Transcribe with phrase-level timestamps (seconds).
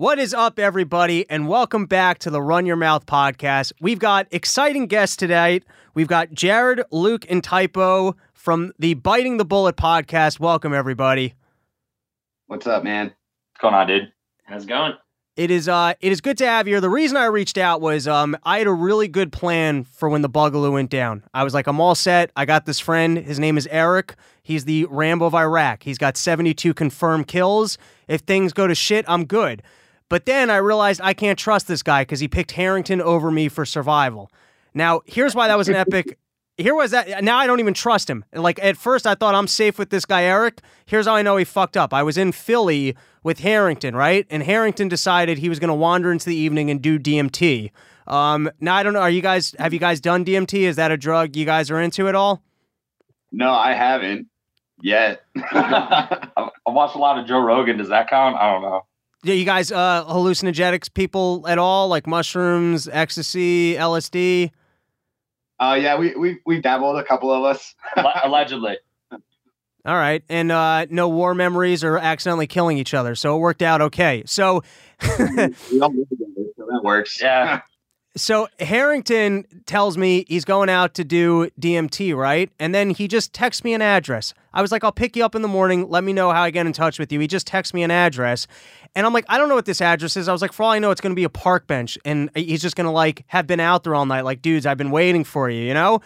[0.00, 3.74] What is up, everybody, and welcome back to the Run Your Mouth podcast.
[3.82, 5.60] We've got exciting guests today.
[5.92, 10.40] We've got Jared, Luke, and Typo from the Biting the Bullet podcast.
[10.40, 11.34] Welcome, everybody.
[12.46, 13.08] What's up, man?
[13.08, 14.10] What's going on, dude?
[14.44, 14.94] How's it going?
[15.36, 16.80] It is uh it is good to have you here.
[16.80, 20.22] The reason I reached out was um I had a really good plan for when
[20.22, 21.24] the Boogaloo went down.
[21.34, 22.30] I was like, I'm all set.
[22.34, 23.18] I got this friend.
[23.18, 24.14] His name is Eric.
[24.42, 25.82] He's the Rambo of Iraq.
[25.82, 27.76] He's got 72 confirmed kills.
[28.08, 29.62] If things go to shit, I'm good.
[30.10, 33.48] But then I realized I can't trust this guy because he picked Harrington over me
[33.48, 34.30] for survival.
[34.74, 36.18] Now, here's why that was an epic.
[36.58, 37.24] Here was that.
[37.24, 38.22] Now I don't even trust him.
[38.34, 40.60] Like at first, I thought I'm safe with this guy Eric.
[40.84, 41.94] Here's how I know he fucked up.
[41.94, 44.26] I was in Philly with Harrington, right?
[44.28, 47.70] And Harrington decided he was going to wander into the evening and do DMT.
[48.06, 49.00] Um, now I don't know.
[49.00, 49.54] Are you guys?
[49.58, 50.60] Have you guys done DMT?
[50.60, 52.42] Is that a drug you guys are into at all?
[53.32, 54.26] No, I haven't
[54.82, 55.22] yet.
[55.36, 57.78] I I watched a lot of Joe Rogan.
[57.78, 58.36] Does that count?
[58.36, 58.82] I don't know.
[59.22, 61.88] Yeah, you guys uh, hallucinogenics people at all?
[61.88, 64.50] Like mushrooms, ecstasy, LSD?
[65.60, 67.74] uh, yeah, we we we dabbled a couple of us.
[68.24, 68.78] Allegedly.
[69.84, 73.62] All right, and uh, no war memories or accidentally killing each other, so it worked
[73.62, 74.22] out okay.
[74.26, 74.62] So.
[75.00, 77.20] we all live together, so that works.
[77.20, 77.62] Yeah.
[78.16, 82.50] So Harrington tells me he's going out to do DMT, right?
[82.58, 84.34] And then he just texts me an address.
[84.52, 85.88] I was like, I'll pick you up in the morning.
[85.88, 87.20] Let me know how I get in touch with you.
[87.20, 88.46] He just texts me an address.
[88.94, 90.28] And I'm like, I don't know what this address is.
[90.28, 91.96] I was like, for all I know, it's going to be a park bench.
[92.04, 94.22] And he's just going to like have been out there all night.
[94.22, 96.00] Like, dudes, I've been waiting for you, you know?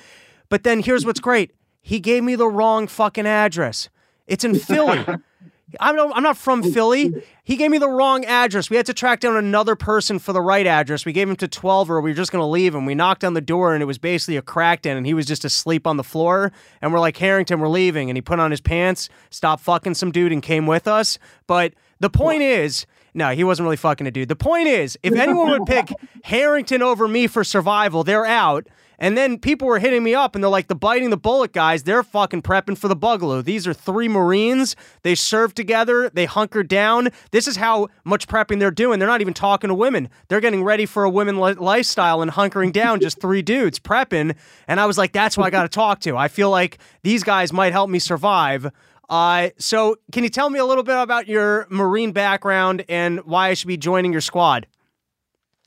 [0.49, 1.53] But then here's what's great.
[1.81, 3.89] He gave me the wrong fucking address.
[4.27, 5.05] It's in Philly.
[5.81, 7.25] I'm not, I'm not from Philly.
[7.43, 8.71] He gave me the wrong address.
[8.71, 11.05] We had to track down another person for the right address.
[11.05, 12.87] We gave him to 12 or we were just going to leave him.
[12.87, 15.27] We knocked on the door and it was basically a cracked in and he was
[15.27, 16.53] just asleep on the floor.
[16.83, 18.11] And we're like, Harrington, we're leaving.
[18.11, 21.19] And he put on his pants, stopped fucking some dude and came with us.
[21.47, 24.29] But the point is, no, he wasn't really fucking a dude.
[24.29, 25.89] The point is, if anyone would pick
[26.25, 28.67] Harrington over me for survival, they're out.
[28.99, 31.83] And then people were hitting me up and they're like, the biting the bullet guys,
[31.83, 33.45] they're fucking prepping for the Boogaloo.
[33.45, 34.77] These are three Marines.
[35.03, 37.09] They serve together, they hunker down.
[37.33, 39.01] This is how much prepping they're doing.
[39.01, 40.09] They're not even talking to women.
[40.29, 44.37] They're getting ready for a women li- lifestyle and hunkering down, just three dudes prepping.
[44.69, 46.17] And I was like, that's who I got to talk to.
[46.17, 48.71] I feel like these guys might help me survive.
[49.09, 53.49] Uh, so, can you tell me a little bit about your Marine background and why
[53.49, 54.67] I should be joining your squad?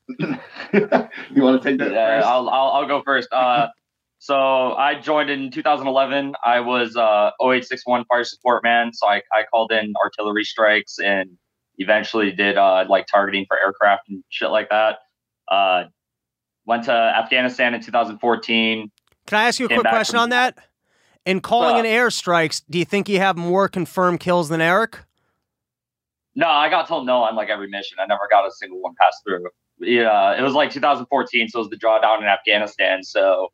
[0.20, 0.38] you
[1.44, 2.28] want to take that Yeah, first?
[2.28, 3.28] I'll, I'll, I'll go first.
[3.32, 3.68] Uh,
[4.20, 4.36] so
[4.74, 6.34] I joined in 2011.
[6.44, 8.94] I was uh, 0861 fire support man.
[8.94, 11.32] So I, I called in artillery strikes and
[11.78, 15.00] eventually did uh, like targeting for aircraft and shit like that.
[15.50, 15.84] Uh,
[16.66, 18.92] went to Afghanistan in 2014.
[19.28, 20.58] Can I ask you a quick question from- on that?
[21.28, 25.00] In calling Uh, in airstrikes, do you think you have more confirmed kills than Eric?
[26.36, 27.98] No, I got told no on like every mission.
[28.00, 29.46] I never got a single one passed through.
[29.80, 33.04] Yeah, it was like 2014, so it was the drawdown in Afghanistan.
[33.04, 33.50] So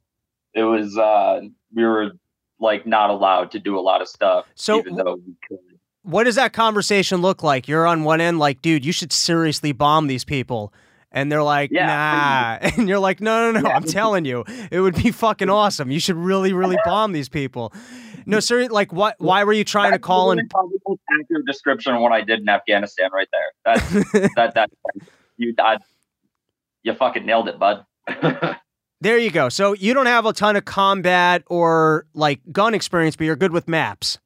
[0.54, 1.42] it was uh
[1.74, 2.12] we were
[2.60, 5.58] like not allowed to do a lot of stuff, So even though we could.
[6.04, 7.68] what does that conversation look like?
[7.68, 10.72] You're on one end, like, dude, you should seriously bomb these people.
[11.14, 11.86] And they're like, Yeah.
[12.62, 12.70] nah.
[12.78, 13.70] And you're like, no, no, no.
[13.70, 15.92] I'm telling you, it would be fucking awesome.
[15.92, 17.72] You should really, really bomb these people.
[18.26, 18.68] No, sir.
[18.68, 19.16] Like, what?
[19.20, 20.50] Why were you trying to call and?
[20.50, 23.52] probably most accurate description of what I did in Afghanistan, right there.
[23.76, 23.92] That's
[24.36, 24.70] that that
[25.38, 25.78] you I,
[26.84, 27.86] you fucking nailed it, bud.
[29.02, 29.50] There you go.
[29.50, 33.52] So you don't have a ton of combat or like gun experience, but you're good
[33.52, 34.18] with maps.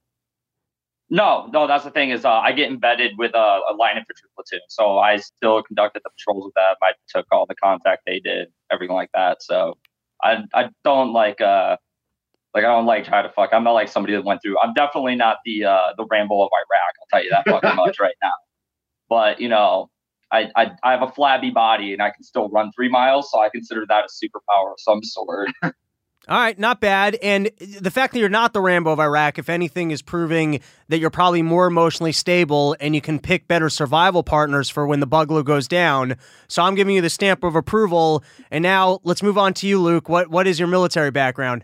[1.09, 4.27] No, no, that's the thing is uh, I get embedded with a, a line infantry
[4.35, 6.75] platoon, so I still conducted the patrols with them.
[6.81, 9.41] I took all the contact they did, everything like that.
[9.41, 9.77] So
[10.21, 11.77] I I don't like uh
[12.53, 13.51] like I don't like try to fuck.
[13.53, 14.59] I'm not like somebody that went through.
[14.59, 16.93] I'm definitely not the uh the Rambo of Iraq.
[17.01, 18.33] I'll tell you that fucking much right now.
[19.09, 19.89] But you know,
[20.31, 23.39] I, I I have a flabby body and I can still run three miles, so
[23.39, 25.49] I consider that a superpower of some sort.
[26.29, 27.15] All right, not bad.
[27.23, 27.49] And
[27.79, 31.09] the fact that you're not the Rambo of Iraq, if anything, is proving that you're
[31.09, 35.45] probably more emotionally stable and you can pick better survival partners for when the Boogaloo
[35.45, 36.17] goes down.
[36.49, 38.25] So I'm giving you the stamp of approval.
[38.51, 40.09] And now let's move on to you, Luke.
[40.09, 41.63] What what is your military background?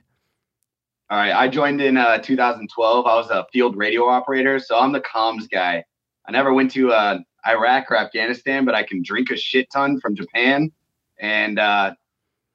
[1.10, 3.06] All right, I joined in uh, 2012.
[3.06, 5.84] I was a field radio operator, so I'm the comms guy.
[6.26, 10.00] I never went to uh, Iraq or Afghanistan, but I can drink a shit ton
[10.00, 10.72] from Japan,
[11.20, 11.96] and uh,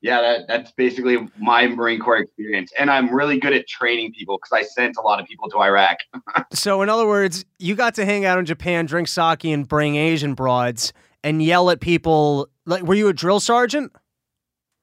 [0.00, 2.72] yeah, that, that's basically my Marine Corps experience.
[2.78, 5.58] And I'm really good at training people because I sent a lot of people to
[5.58, 5.98] Iraq.
[6.52, 9.96] So, in other words, you got to hang out in Japan, drink sake, and bring
[9.96, 10.92] Asian broads
[11.22, 12.48] and yell at people.
[12.64, 13.92] Like, were you a drill sergeant?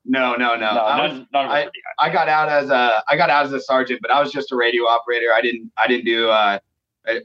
[0.05, 0.73] No, no, no.
[0.75, 3.45] no, I, was, none, none of I- I got out as a I got out
[3.45, 5.33] as a sergeant, but I was just a radio operator.
[5.33, 6.59] I didn't I didn't do uh,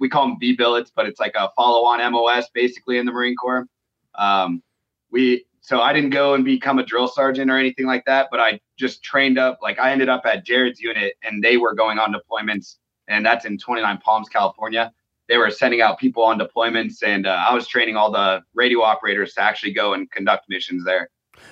[0.00, 3.12] we call them B billets, but it's like a follow on MOS basically in the
[3.12, 3.66] Marine Corps.
[4.14, 4.62] Um,
[5.10, 8.40] we so I didn't go and become a drill sergeant or anything like that, but
[8.40, 9.58] I just trained up.
[9.62, 12.76] Like I ended up at Jared's unit, and they were going on deployments,
[13.08, 14.92] and that's in 29 Palms, California.
[15.28, 18.80] They were sending out people on deployments, and uh, I was training all the radio
[18.80, 21.10] operators to actually go and conduct missions there.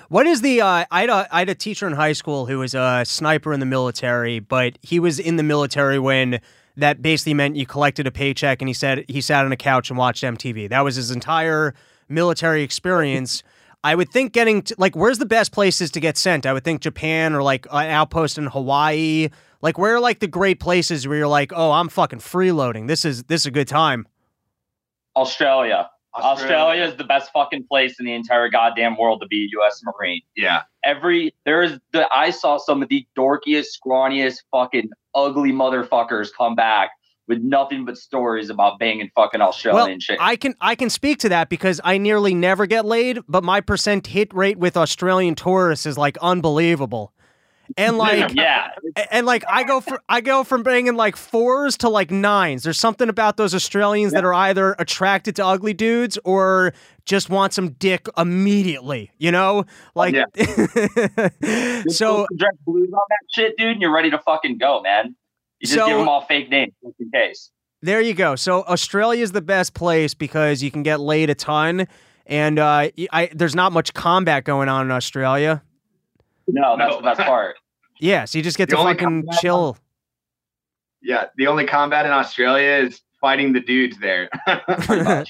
[0.09, 0.63] What is the?
[0.63, 3.53] Uh, I had a I had a teacher in high school who was a sniper
[3.53, 6.41] in the military, but he was in the military when
[6.77, 9.91] that basically meant you collected a paycheck, and he said he sat on a couch
[9.91, 10.71] and watched MTV.
[10.71, 11.75] That was his entire
[12.09, 13.43] military experience.
[13.85, 16.47] I would think getting to, like where's the best places to get sent?
[16.47, 19.29] I would think Japan or like an outpost in Hawaii.
[19.63, 22.89] Like where are like the great places where you're like, oh, I'm fucking freeloading.
[22.89, 24.07] This is this is a good time.
[25.17, 25.91] Australia.
[26.15, 26.83] Australia.
[26.83, 29.81] is the best fucking place in the entire goddamn world to be a U.S.
[29.85, 30.23] Marine.
[30.37, 30.63] Yeah.
[30.85, 36.91] Every there's the I saw some of the dorkiest, scrawniest, fucking ugly motherfuckers come back
[37.29, 40.19] with nothing but stories about banging fucking Australian well, shit.
[40.21, 43.61] I can I can speak to that because I nearly never get laid, but my
[43.61, 47.13] percent hit rate with Australian tourists is like unbelievable.
[47.77, 48.71] And like yeah,
[49.11, 52.63] and like I go for I go from banging like fours to like nines.
[52.63, 54.23] There's something about those Australians yeah.
[54.23, 56.73] that are either attracted to ugly dudes or
[57.05, 59.11] just want some dick immediately.
[59.19, 59.65] You know,
[59.95, 60.25] like yeah.
[61.89, 63.73] so dress blues on that shit, dude.
[63.73, 65.15] And you're ready to fucking go, man.
[65.61, 67.51] You just so, give them all fake names just in case.
[67.83, 68.35] There you go.
[68.37, 71.87] So Australia is the best place because you can get laid a ton,
[72.27, 75.63] and uh, I, there's not much combat going on in Australia.
[76.49, 76.97] No, that's no.
[76.97, 77.57] the best part.
[78.01, 79.77] Yeah, so you just get the to fucking chill.
[81.03, 84.29] Yeah, the only combat in Australia is fighting the dudes there.
[84.47, 85.25] yeah.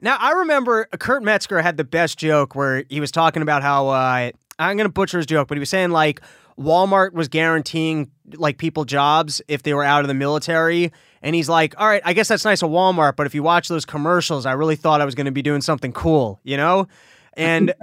[0.00, 3.88] Now I remember Kurt Metzger had the best joke where he was talking about how
[3.88, 6.22] uh, I'm gonna butcher his joke, but he was saying like
[6.58, 10.92] Walmart was guaranteeing like people jobs if they were out of the military.
[11.22, 13.68] And he's like, all right, I guess that's nice of Walmart, but if you watch
[13.68, 16.88] those commercials, I really thought I was going to be doing something cool, you know?
[17.34, 17.74] And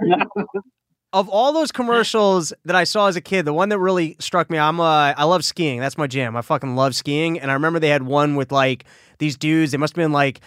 [1.12, 4.50] of all those commercials that I saw as a kid, the one that really struck
[4.50, 5.78] me, I'm uh, I love skiing.
[5.78, 6.36] That's my jam.
[6.36, 7.38] I fucking love skiing.
[7.38, 8.84] And I remember they had one with like
[9.18, 9.72] these dudes.
[9.72, 10.40] They must have been like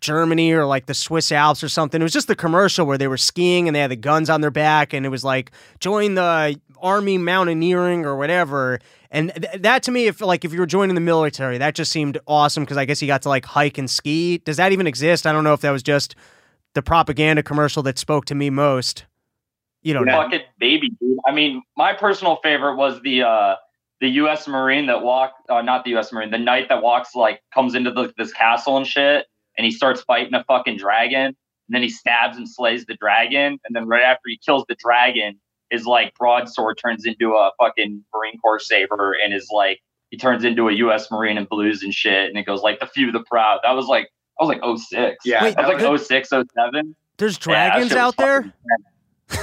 [0.00, 2.00] Germany or like the Swiss Alps or something.
[2.00, 4.40] It was just the commercial where they were skiing and they had the guns on
[4.40, 5.50] their back and it was like
[5.80, 8.80] join the army mountaineering or whatever.
[9.10, 11.92] And th- that to me, if like if you were joining the military, that just
[11.92, 14.38] seemed awesome because I guess you got to like hike and ski.
[14.38, 15.26] Does that even exist?
[15.26, 16.14] I don't know if that was just
[16.74, 19.04] the propaganda commercial that spoke to me most.
[19.82, 20.22] You don't know.
[20.22, 21.18] Fucking baby, dude.
[21.26, 23.54] I mean, my personal favorite was the uh
[24.00, 24.46] the U.S.
[24.46, 26.12] Marine that walked, uh, not the U.S.
[26.12, 29.26] Marine, the knight that walks like comes into the, this castle and shit,
[29.56, 31.34] and he starts fighting a fucking dragon, and
[31.70, 35.40] then he stabs and slays the dragon, and then right after he kills the dragon,
[35.70, 39.80] his like broadsword turns into a fucking Marine Corps saber and is like
[40.10, 41.10] he turns into a U.S.
[41.10, 43.60] Marine and blues and shit, and it goes like the few, the proud.
[43.62, 44.10] That was like
[44.40, 45.24] I was like 06.
[45.24, 46.96] Yeah, Wait, that was like 06, 07.
[47.16, 48.52] There's dragons yeah, out there.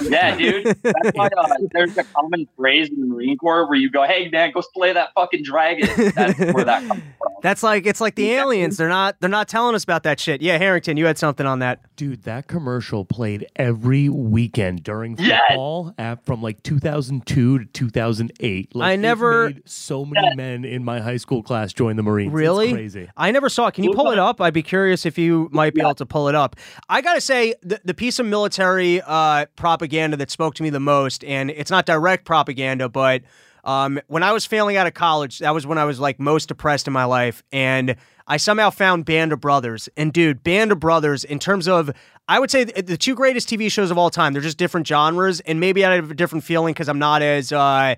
[0.04, 0.66] Yeah, dude.
[0.82, 4.30] That's why uh, there's a common phrase in the Marine Corps where you go, "Hey,
[4.30, 7.14] man, go slay that fucking dragon." That's where that comes from.
[7.42, 8.78] That's like it's like the aliens.
[8.78, 10.42] They're not they're not telling us about that shit.
[10.42, 12.24] Yeah, Harrington, you had something on that, dude.
[12.24, 16.18] That commercial played every weekend during football yes.
[16.24, 18.76] from like 2002 to 2008.
[18.76, 20.38] Like, I never so many yes.
[20.38, 22.32] men in my high school class joined the Marines.
[22.32, 23.10] Really it's crazy.
[23.18, 23.74] I never saw it.
[23.74, 24.40] Can you pull it up?
[24.40, 25.88] I'd be curious if you might be yeah.
[25.88, 26.56] able to pull it up.
[26.88, 29.02] I gotta say the the piece of military.
[29.02, 33.24] Uh, propaganda that spoke to me the most, and it's not direct propaganda, but
[33.64, 36.48] um, when I was failing out of college, that was when I was like most
[36.48, 37.96] depressed in my life, and
[38.28, 39.90] I somehow found Band of Brothers.
[39.98, 41.90] And dude, Band of Brothers, in terms of,
[42.28, 44.34] I would say the two greatest TV shows of all time.
[44.34, 47.52] They're just different genres, and maybe I have a different feeling because I'm not as.
[47.52, 47.96] Uh,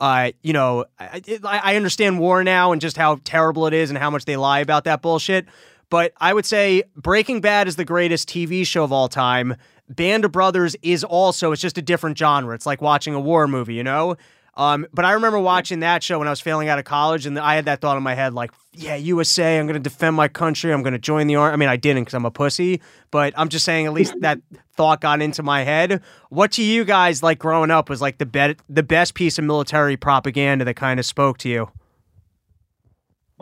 [0.00, 3.98] uh, you know, I, I understand war now and just how terrible it is and
[3.98, 5.46] how much they lie about that bullshit.
[5.88, 9.54] But I would say Breaking Bad is the greatest TV show of all time.
[9.88, 12.54] Band of Brothers is also, it's just a different genre.
[12.54, 14.16] It's like watching a war movie, you know?
[14.56, 17.38] Um, but I remember watching that show when I was failing out of college, and
[17.38, 20.28] I had that thought in my head, like, yeah, USA, I'm going to defend my
[20.28, 20.72] country.
[20.72, 21.52] I'm going to join the army.
[21.52, 24.38] I mean, I didn't because I'm a pussy, but I'm just saying, at least that
[24.76, 26.00] thought got into my head.
[26.28, 29.44] What to you guys, like growing up, was like the, be- the best piece of
[29.44, 31.70] military propaganda that kind of spoke to you?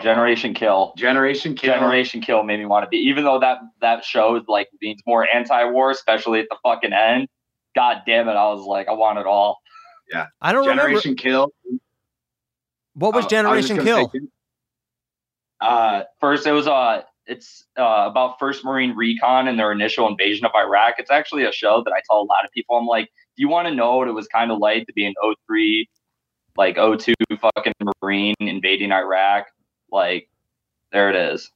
[0.03, 0.93] Generation Kill.
[0.97, 1.75] Generation Kill.
[1.75, 5.27] Generation Kill made me want to be, even though that that show like means more
[5.33, 7.29] anti-war, especially at the fucking end.
[7.75, 9.59] God damn it, I was like, I want it all.
[10.13, 11.23] Yeah, I don't Generation remember.
[11.23, 11.79] Kill.
[12.95, 14.11] What was uh, Generation Kill?
[14.11, 14.21] Say,
[15.61, 20.45] uh, first, it was uh, it's uh, about First Marine Recon and their initial invasion
[20.45, 20.97] of Iraq.
[20.99, 22.77] It's actually a show that I tell a lot of people.
[22.77, 23.07] I'm like,
[23.37, 25.15] do you want to know what it was kind of like to be an
[25.49, 25.89] 03,
[26.57, 29.47] like 02 fucking Marine invading Iraq?
[29.93, 30.29] Like,
[30.93, 31.51] there it is.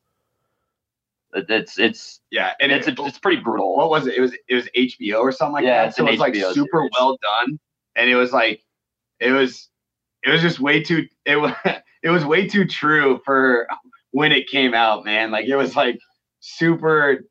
[1.35, 3.76] It's it's yeah, and it's it, it's pretty brutal.
[3.76, 4.14] what was it?
[4.16, 5.95] It was it was HBO or something like Yeah, that.
[5.95, 6.90] So it was like HBO super series.
[6.99, 7.59] well done,
[7.95, 8.62] and it was like
[9.21, 9.69] it was
[10.23, 11.52] it was just way too it was
[12.02, 13.66] it was way too true for
[14.12, 15.31] when it came out, man.
[15.31, 15.99] Like it was like
[16.40, 17.25] super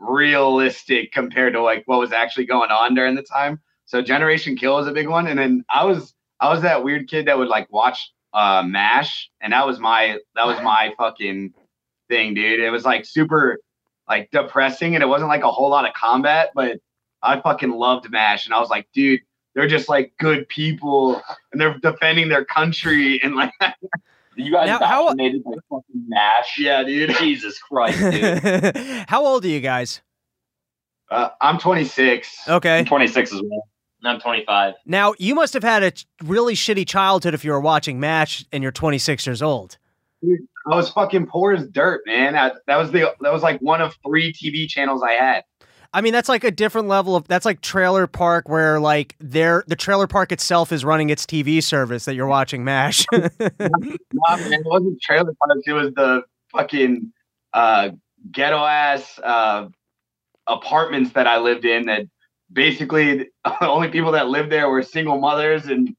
[0.00, 3.60] realistic compared to like what was actually going on during the time.
[3.84, 7.08] So Generation Kill was a big one, and then I was I was that weird
[7.08, 11.54] kid that would like watch uh MASH, and that was my that was my fucking
[12.08, 12.60] thing, dude.
[12.60, 13.58] It was like super
[14.08, 16.78] like depressing, and it wasn't like a whole lot of combat, but
[17.22, 19.20] I fucking loved MASH, and I was like, dude,
[19.54, 21.20] they're just like good people,
[21.52, 23.52] and they're defending their country, and like,
[24.36, 26.58] You guys Now, how- vaccinated by fucking MASH?
[26.60, 27.10] yeah, dude.
[27.18, 28.76] Jesus Christ, dude.
[29.08, 30.00] How old are you guys?
[31.10, 32.48] Uh, I'm 26.
[32.48, 32.78] Okay.
[32.78, 33.68] I'm 26 as well.
[34.04, 34.74] I'm 25.
[34.86, 35.92] Now, you must have had a
[36.24, 39.76] really shitty childhood if you were watching MASH and you're 26 years old.
[40.24, 42.36] I was fucking poor as dirt, man.
[42.36, 45.44] I, that was the that was like one of three TV channels I had.
[45.94, 49.64] I mean, that's like a different level of that's like trailer park where like there
[49.68, 53.06] the trailer park itself is running its TV service that you're watching MASH.
[54.20, 55.62] Nah, man, it wasn't trailer parks.
[55.66, 57.12] It was the fucking
[57.52, 57.90] uh,
[58.32, 59.68] ghetto ass uh,
[60.46, 61.86] apartments that I lived in.
[61.86, 62.06] That
[62.52, 65.94] basically the only people that lived there were single mothers and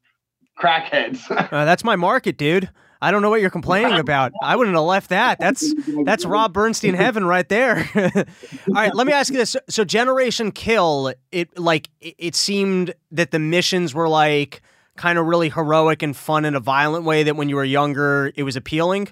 [0.60, 1.20] crackheads.
[1.52, 2.70] Uh, that's my market, dude.
[3.02, 4.34] I don't know what you're complaining about.
[4.44, 5.40] I wouldn't have left that.
[5.40, 7.90] That's that's Rob Bernstein heaven right there.
[7.96, 9.56] All right, let me ask you this.
[9.70, 14.62] So, Generation Kill, it like it, it seemed that the missions were like
[14.98, 18.34] kind of really heroic and fun in a violent way that when you were younger
[18.36, 19.08] it was appealing.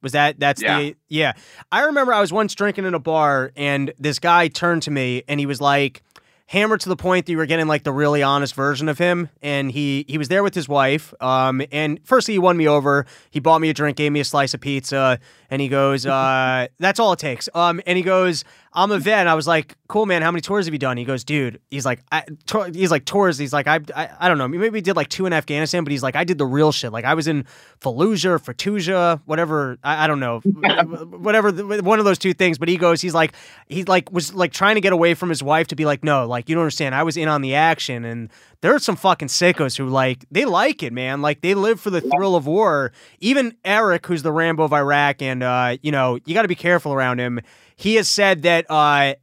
[0.00, 0.78] Was that that's Yeah.
[0.78, 1.32] the yeah.
[1.70, 5.22] I remember I was once drinking in a bar and this guy turned to me
[5.28, 6.02] and he was like
[6.48, 9.28] hammered to the point that you were getting like the really honest version of him
[9.42, 13.04] and he he was there with his wife um and firstly he won me over.
[13.30, 16.66] He bought me a drink gave me a slice of pizza and he goes uh
[16.78, 17.50] that's all it takes.
[17.54, 20.40] Um and he goes i'm a vet and i was like cool man how many
[20.40, 20.96] tours have you done?
[20.96, 22.24] He goes dude he's like I,
[22.72, 25.26] he's like tours he's like I, I i don't know maybe we did like two
[25.26, 27.44] in afghanistan but he's like i did the real shit like i was in
[27.80, 32.58] fallujah or fatuja whatever i, I don't know whatever the, one of those two things
[32.58, 33.32] but he goes he's like
[33.68, 36.26] he like was like trying to get away from his wife to be like no
[36.26, 39.28] like you don't understand i was in on the action and there are some fucking
[39.28, 42.92] sickos who like they like it man like they live for the thrill of war.
[43.20, 46.54] Even eric who's the rambo of iraq and uh you know you got to be
[46.54, 47.40] careful around him
[47.76, 49.14] he has said that uh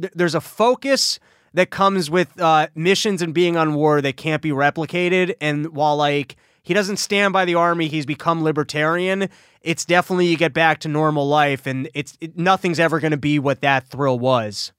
[0.00, 1.18] th- there's a focus
[1.52, 5.96] that comes with uh missions and being on war that can't be replicated and while
[5.96, 9.28] like he doesn't stand by the army he's become libertarian
[9.60, 13.16] it's definitely you get back to normal life and it's it, nothing's ever going to
[13.16, 14.72] be what that thrill was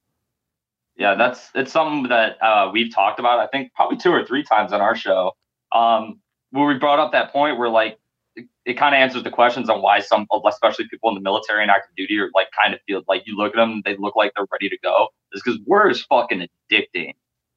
[0.97, 3.39] Yeah, that's it's something that uh, we've talked about.
[3.39, 5.33] I think probably two or three times on our show,
[5.73, 6.19] um,
[6.51, 7.99] where we brought up that point where like
[8.65, 11.71] it, kind of answers the questions on why some, especially people in the military and
[11.71, 14.31] active duty, are like kind of feel like you look at them, they look like
[14.35, 15.07] they're ready to go.
[15.33, 17.13] Is because war is fucking addicting.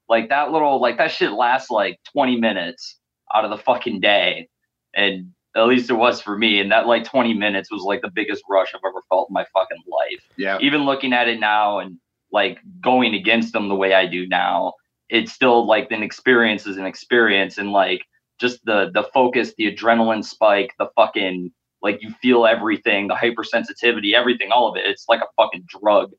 [0.09, 2.99] Like that little, like that shit lasts like 20 minutes
[3.35, 4.49] out of the fucking day,
[4.95, 6.61] and at least it was for me.
[6.61, 9.45] And that like 20 minutes was like the biggest rush I've ever felt in my
[9.53, 10.59] fucking life Yeah.
[10.61, 11.99] even looking at it now and
[12.33, 14.75] like going against them the way I do now,
[15.09, 18.03] it's still like an experience is an experience and like
[18.39, 21.53] just the the focus, the adrenaline spike, the fucking
[21.83, 24.85] like you feel everything, the hypersensitivity, everything, all of it.
[24.87, 26.13] It's like a fucking drug.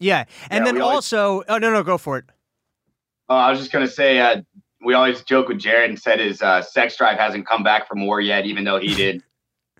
[0.00, 2.24] yeah and Yeah, then we always- also oh no no go for it
[3.30, 4.40] Oh, I was just gonna say, uh,
[4.82, 8.06] we always joke with Jared and said his uh, sex drive hasn't come back from
[8.06, 9.22] war yet, even though he did.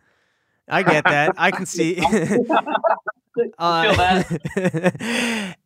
[0.68, 1.32] I get that.
[1.38, 1.98] I can see.
[3.56, 4.42] Uh, Feel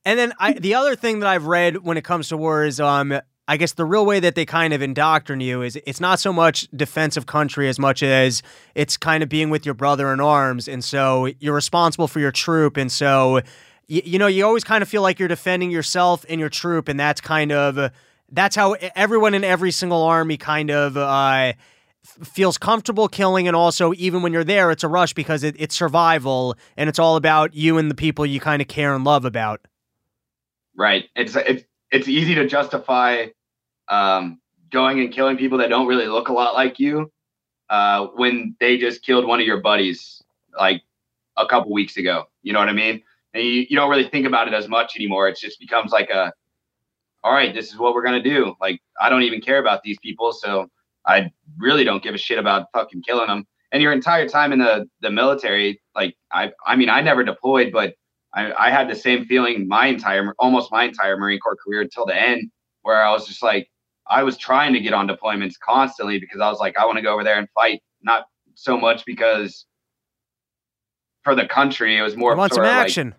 [0.05, 2.79] and then I, the other thing that I've read when it comes to war is,
[2.81, 3.19] um,
[3.53, 6.33] I guess the real way that they kind of indoctrinate you is it's not so
[6.33, 8.43] much defense of country as much as
[8.75, 12.33] it's kind of being with your brother in arms, and so you're responsible for your
[12.33, 13.43] troop, and so
[13.89, 16.89] you, you know you always kind of feel like you're defending yourself and your troop,
[16.89, 17.93] and that's kind of
[18.31, 21.53] that's how everyone in every single army kind of uh,
[22.25, 25.75] feels comfortable killing and also even when you're there it's a rush because it, it's
[25.75, 29.27] survival and it's all about you and the people you kind of care and love
[29.27, 29.61] about
[30.77, 31.05] Right.
[31.15, 33.27] It's it's it's easy to justify
[33.93, 37.13] um, going and killing people that don't really look a lot like you
[37.69, 40.23] uh, when they just killed one of your buddies
[40.59, 40.83] like
[41.37, 42.25] a couple weeks ago.
[42.43, 43.03] You know what I mean?
[43.35, 45.29] And you, you don't really think about it as much anymore.
[45.29, 46.33] It just becomes like a,
[47.23, 48.55] all right, this is what we're gonna do.
[48.61, 50.69] Like I don't even care about these people, so
[51.07, 53.47] I really don't give a shit about fucking killing them.
[53.73, 57.73] And your entire time in the the military, like I I mean I never deployed,
[57.73, 57.95] but
[58.35, 62.07] I, I had the same feeling my entire, almost my entire Marine Corps career until
[62.07, 62.51] the end,
[62.83, 63.69] where I was just like,
[64.09, 67.03] I was trying to get on deployments constantly because I was like, I want to
[67.03, 69.67] go over there and fight, not so much because
[71.25, 71.97] for the country.
[71.99, 73.15] It was more I want some like- action.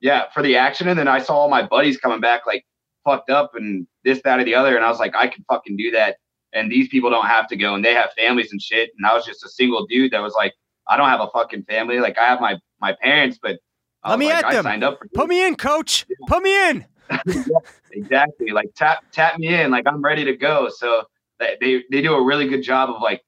[0.00, 0.88] yeah, for the action.
[0.88, 2.64] And then I saw all my buddies coming back like
[3.04, 4.76] fucked up and this, that, or the other.
[4.76, 6.16] And I was like, I can fucking do that.
[6.52, 8.90] And these people don't have to go and they have families and shit.
[8.96, 10.54] And I was just a single dude that was like,
[10.88, 11.98] I don't have a fucking family.
[12.00, 13.58] Like I have my my parents, but
[14.04, 14.62] I Let me like, at I them.
[14.64, 16.06] signed up for Put me in, coach.
[16.28, 16.86] Put me in.
[17.92, 21.02] exactly like tap tap me in like i'm ready to go so
[21.38, 23.22] they they, do a really good job of like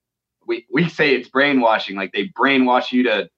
[0.47, 3.28] we, we say it's brainwashing like they brainwash you to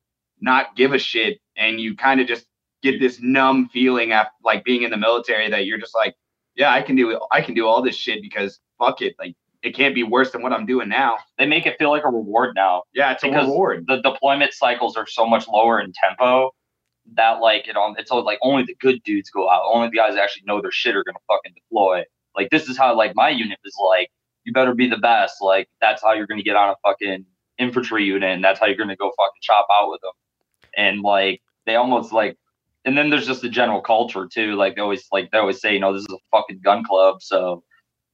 [0.40, 2.46] not give a shit and you kind of just
[2.82, 6.14] get this numb feeling after like being in the military that you're just like
[6.56, 9.74] yeah i can do i can do all this shit because fuck it like it
[9.76, 12.54] can't be worse than what i'm doing now They make it feel like a reward
[12.54, 12.84] now.
[12.94, 16.50] yeah it's a reward The deployment cycles are so much lower in tempo
[17.16, 19.62] that like it on it's all like only the good dudes go out.
[19.72, 22.04] Only the guys that actually know their shit are gonna fucking deploy.
[22.36, 24.10] Like this is how like my unit is like.
[24.44, 25.36] You better be the best.
[25.42, 27.26] Like that's how you're gonna get on a fucking
[27.58, 30.12] infantry unit, and that's how you're gonna go fucking chop out with them.
[30.76, 32.36] And like they almost like,
[32.86, 34.54] and then there's just the general culture too.
[34.56, 37.22] Like they always like they always say, you know, this is a fucking gun club,
[37.22, 37.62] so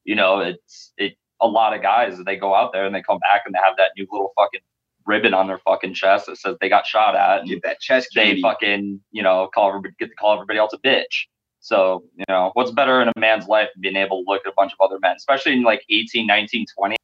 [0.05, 1.15] you know it's it.
[1.41, 3.77] A lot of guys they go out there and they come back and they have
[3.77, 4.61] that new little fucking
[5.07, 7.41] ribbon on their fucking chest that says they got shot at.
[7.41, 8.43] And get that chest they candy.
[8.43, 11.27] fucking you know call everybody get to call everybody else a bitch.
[11.61, 14.51] So you know what's better in a man's life than being able to look at
[14.51, 16.97] a bunch of other men, especially in like 18, 19, 20.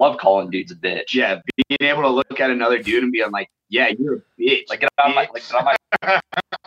[0.00, 1.12] Love calling dudes a bitch.
[1.12, 4.68] yeah being able to look at another dude and being like yeah you're a bitch
[4.68, 5.74] Like get out of my like get out of my,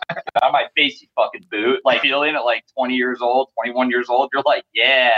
[0.10, 1.80] get out of my face, you fucking boot.
[1.86, 5.12] Like feeling at like 20 years old, 21 years old, you're like, yeah.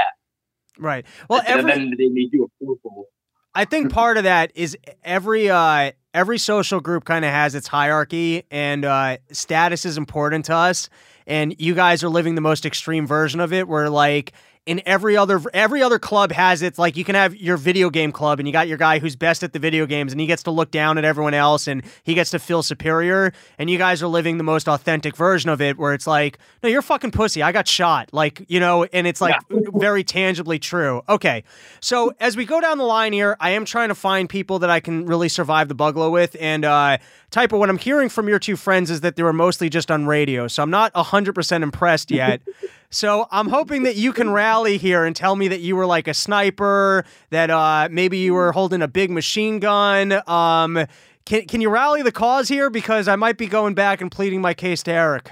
[0.78, 1.06] Right.
[1.30, 3.08] Well, and every then they make you a fool.
[3.56, 7.68] I think part of that is every uh every social group kind of has its
[7.68, 10.90] hierarchy and uh status is important to us.
[11.26, 14.34] And you guys are living the most extreme version of it where like
[14.66, 18.14] in every other every other club has its like you can have your video game
[18.14, 20.44] club and you got your guy who's best at the video games and he gets
[20.44, 23.34] to look down at everyone else and he gets to feel superior.
[23.58, 26.70] And you guys are living the most authentic version of it where it's like no
[26.70, 27.44] you're fucking pussy.
[27.44, 28.14] I got shot.
[28.14, 31.02] Like you know and it's like very tangibly true.
[31.10, 31.44] Okay.
[31.82, 34.70] So as we go down the line here I am trying to find people that
[34.70, 36.38] I can really survive the boogaloo with.
[36.40, 37.00] And uh
[37.34, 40.06] Typo, what I'm hearing from your two friends is that they were mostly just on
[40.06, 42.44] radio, so I'm not 100% impressed yet.
[42.92, 46.08] so I'm hoping that you can rally here and tell me that you were like
[46.08, 50.22] a sniper, that uh, maybe you were holding a big machine gun.
[50.30, 50.86] Um,
[51.26, 52.70] can, can you rally the cause here?
[52.70, 55.32] Because I might be going back and pleading my case to Eric.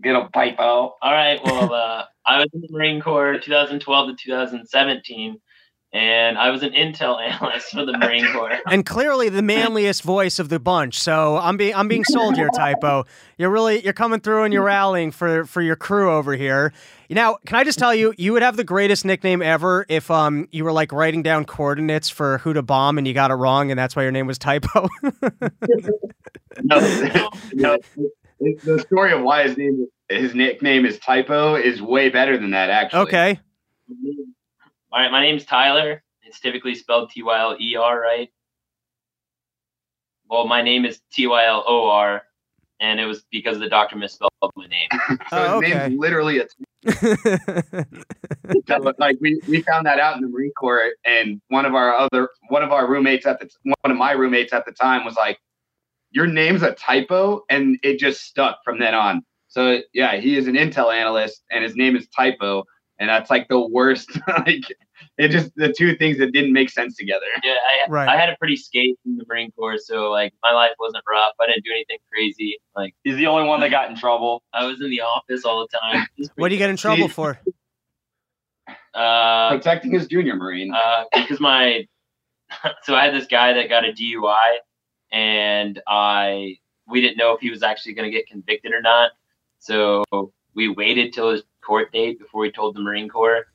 [0.00, 0.94] Get a pipe out.
[1.02, 1.40] All right.
[1.44, 5.40] Well, uh, I was in the Marine Corps 2012 to 2017,
[5.92, 8.58] and I was an intel analyst for the Marine Corps.
[8.70, 10.98] And clearly the manliest voice of the bunch.
[10.98, 13.04] So I'm being I'm being sold here, Typo.
[13.36, 16.72] You're really you're coming through and you're rallying for for your crew over here.
[17.10, 20.48] Now, can I just tell you, you would have the greatest nickname ever if um
[20.50, 23.70] you were like writing down coordinates for who to bomb and you got it wrong
[23.70, 24.88] and that's why your name was Typo.
[26.62, 27.78] no, no,
[28.40, 32.70] the story of why his name his nickname is typo is way better than that
[32.70, 33.40] actually okay.
[34.92, 35.10] All right.
[35.10, 36.02] My name's Tyler.
[36.22, 38.28] It's typically spelled T Y L E R, right?
[40.28, 42.22] Well, my name is T Y L O R,
[42.78, 44.88] and it was because the doctor misspelled my name.
[45.08, 45.88] so Oh, his okay.
[45.88, 46.46] name's literally a
[48.68, 51.94] So, like we, we found that out in the Marine Corps, and one of our
[51.94, 55.14] other one of our roommates at the one of my roommates at the time was
[55.14, 55.38] like,
[56.10, 59.22] "Your name's a typo," and it just stuck from then on.
[59.48, 62.64] So yeah, he is an intel analyst, and his name is Typo,
[63.02, 64.08] and that's like the worst.
[64.28, 64.62] like
[65.18, 67.26] it just the two things that didn't make sense together.
[67.42, 68.08] Yeah, I, Right.
[68.08, 71.32] I had a pretty skate in the Marine Corps, so like my life wasn't rough.
[71.40, 72.58] I didn't do anything crazy.
[72.76, 74.42] Like He's the only one that got in trouble.
[74.52, 76.06] I was in the office all the time.
[76.36, 77.38] What do you get in trouble for?
[78.94, 80.72] Uh, Protecting his junior Marine.
[80.72, 81.86] uh, because my
[82.82, 84.56] so I had this guy that got a DUI,
[85.10, 89.12] and I we didn't know if he was actually going to get convicted or not.
[89.60, 90.04] So
[90.54, 93.46] we waited till his court date before we told the Marine Corps,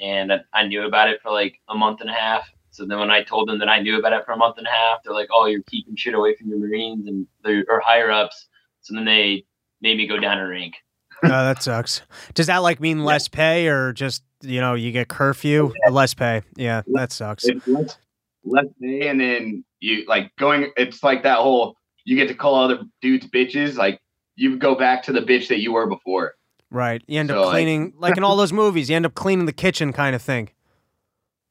[0.00, 2.48] and I, I knew about it for like a month and a half.
[2.72, 4.66] So then when I told them that I knew about it for a month and
[4.66, 7.26] a half, they're like, "Oh, you're keeping shit away from your Marines and
[7.68, 8.48] or higher ups."
[8.80, 9.44] So then they
[9.80, 10.74] made me go down a rank.
[11.22, 12.00] Oh, that sucks.
[12.32, 15.70] Does that like mean less pay or just, you know, you get curfew?
[15.86, 16.40] Uh, less pay.
[16.56, 17.44] Yeah, that sucks.
[17.66, 17.98] less
[18.42, 20.72] less pay, and then you like going.
[20.78, 23.76] It's like that whole you get to call other dudes bitches.
[23.76, 24.00] Like
[24.36, 26.34] you go back to the bitch that you were before.
[26.70, 27.02] Right.
[27.06, 29.52] You end So, up cleaning like in all those movies, you end up cleaning the
[29.52, 30.50] kitchen kind of thing.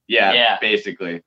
[0.08, 0.58] Yeah, Yeah.
[0.60, 1.22] basically.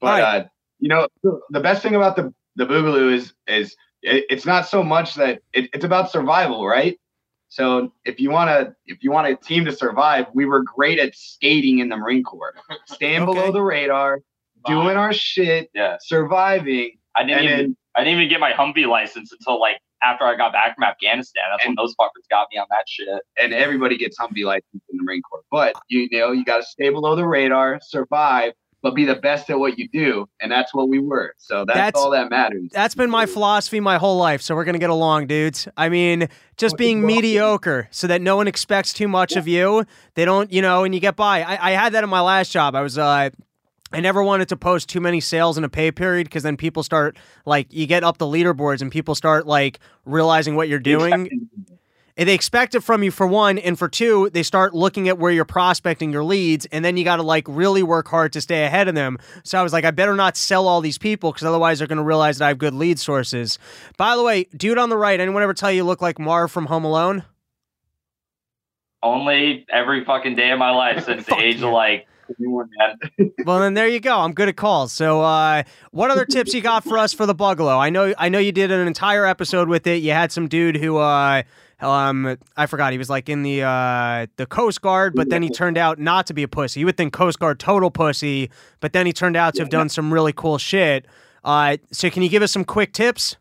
[0.00, 0.44] But Alright.
[0.44, 0.48] uh,
[0.80, 1.08] you know,
[1.50, 5.40] the best thing about the the Boogaloo is is it, it's not so much that
[5.52, 6.98] it, it's about survival, right?
[7.48, 10.98] So if you want to if you want a team to survive, we were great
[10.98, 12.54] at skating in the Marine Corps,
[12.86, 13.24] staying Okay.
[13.24, 14.20] below the radar,
[14.66, 15.96] doing our shit, Yeah.
[16.00, 20.24] surviving, I didn't even then I didn't even get my Humvee license until like after
[20.24, 21.44] I got back from Afghanistan.
[21.50, 23.08] That's when those fuckers got me on that shit.
[23.40, 26.62] And everybody gets Humvee license in the Marine Corps, but you know you got to
[26.64, 30.72] stay below the radar, survive, but be the best at what you do, and that's
[30.72, 31.34] what we were.
[31.38, 32.68] So that's, That's- all that matters.
[32.72, 35.66] That's been my philosophy my whole life, so we're gonna get along, dudes.
[35.76, 39.84] I mean, just being mediocre so that no one expects too much of you.
[40.14, 41.42] They don't, you know, and you get by.
[41.42, 42.74] I, I had that in my last job.
[42.74, 43.30] I was uh
[43.92, 46.82] I never wanted to post too many sales in a pay period because then people
[46.82, 51.48] start like you get up the leaderboards and people start like realizing what you're doing.
[52.18, 55.18] And they expect it from you for one, and for two, they start looking at
[55.18, 58.40] where you're prospecting your leads, and then you got to like really work hard to
[58.40, 59.18] stay ahead of them.
[59.44, 61.98] So I was like, I better not sell all these people because otherwise they're going
[61.98, 63.56] to realize that I have good lead sources.
[63.96, 66.50] By the way, dude on the right, anyone ever tell you you look like Marv
[66.50, 67.22] from Home Alone?
[69.00, 73.32] Only every fucking day of my life since the age of like 21, man.
[73.44, 74.18] well, then there you go.
[74.18, 74.92] I'm good at calls.
[74.92, 77.78] So, uh, what other tips you got for us for the Boogaloo?
[77.78, 80.02] I know, I know you did an entire episode with it.
[80.02, 81.42] You had some dude who, uh,
[81.80, 85.48] um, I forgot he was like in the uh the Coast Guard, but then he
[85.48, 86.80] turned out not to be a pussy.
[86.80, 89.88] You would think Coast Guard total pussy, but then he turned out to have done
[89.88, 91.06] some really cool shit.
[91.44, 93.36] Uh, so can you give us some quick tips?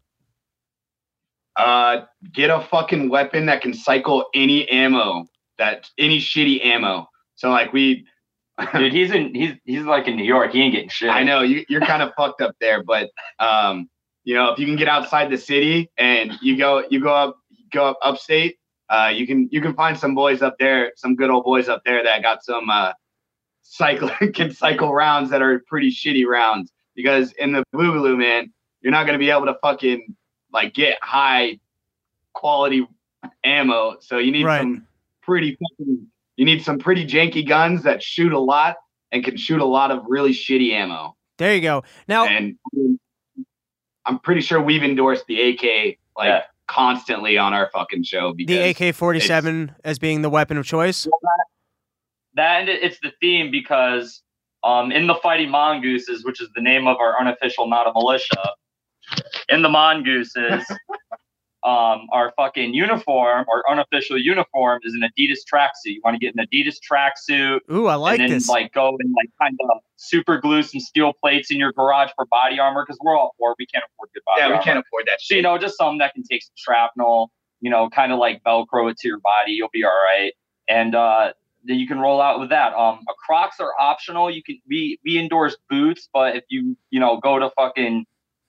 [1.57, 5.25] Uh, get a fucking weapon that can cycle any ammo,
[5.57, 7.09] that any shitty ammo.
[7.35, 8.05] So like we,
[8.73, 10.51] Dude, he's in he's he's like in New York.
[10.51, 11.09] He ain't getting shit.
[11.09, 13.89] I know you, you're kind of fucked up there, but um,
[14.23, 17.37] you know, if you can get outside the city and you go, you go up,
[17.71, 18.57] go up upstate,
[18.89, 21.83] uh, you can you can find some boys up there, some good old boys up
[21.85, 22.93] there that got some uh,
[23.61, 26.71] cycle can cycle rounds that are pretty shitty rounds.
[26.95, 30.15] Because in the Boogaloo, man, you're not gonna be able to fucking
[30.51, 31.59] like get high
[32.33, 32.87] quality
[33.43, 33.97] ammo.
[33.99, 34.61] So you need Right.
[34.61, 34.87] some
[35.21, 38.77] pretty fucking, you need some pretty janky guns that shoot a lot
[39.11, 41.15] and can shoot a lot of really shitty ammo.
[41.37, 41.83] There you go.
[42.07, 42.57] Now, And
[44.05, 46.43] I'm pretty sure we've endorsed the AK like Yeah.
[46.67, 51.07] constantly on our fucking show because the AK 47 as being the weapon of choice.
[52.35, 54.21] that and it- it's the theme because
[54.63, 58.51] um, in the fighting mongooses, which is the name of our unofficial not a militia,
[59.49, 60.35] in the mongooses,
[61.67, 65.95] um, our fucking uniform, our unofficial uniform, is an Adidas tracksuit.
[65.95, 68.47] You want to get an Adidas tracksuit, Ooh, I like and then this.
[68.47, 72.25] like go and like kind of super glue some steel plates in your garage for
[72.27, 73.53] body armor because we're all poor.
[73.59, 74.63] We can't afford good body yeah, we armor.
[74.63, 77.89] can't afford that So, you know, just something that can take some shrapnel, you know,
[77.89, 79.51] kind of like Velcro it to your body.
[79.51, 80.31] You'll be all right.
[80.69, 81.33] And uh,
[81.65, 82.73] then you can roll out with that.
[82.75, 84.31] Um, Crocs are optional.
[84.31, 88.05] You can we we endorse boots, but if you you know go to fucking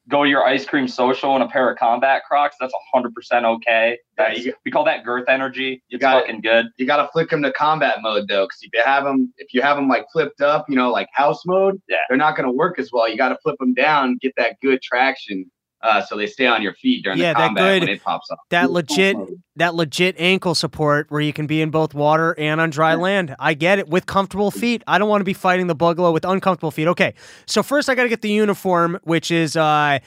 [0.09, 3.45] go to your ice cream social in a pair of combat Crocs, that's hundred percent
[3.45, 3.99] okay.
[4.19, 5.83] Yeah, you- we call that girth energy.
[5.91, 6.21] It's got it.
[6.27, 6.67] fucking good.
[6.77, 9.53] You got to flick them to combat mode though, because if you have them, if
[9.55, 11.99] you have them like flipped up, you know, like house mode, Yeah.
[12.09, 13.09] they're not going to work as well.
[13.09, 15.51] You got to flip them down, get that good traction,
[15.83, 18.03] uh, so they stay on your feet during Yeah, the that combat good- when it
[18.03, 18.39] pops up.
[18.51, 19.17] that legit
[19.57, 23.35] that legit ankle support where you can be in both water and on dry land.
[23.39, 24.83] I get it with comfortable feet.
[24.87, 26.87] I don't want to be fighting the boogaloo with uncomfortable feet.
[26.89, 27.15] Okay,
[27.47, 29.99] so first I got to get the uniform, which is uh,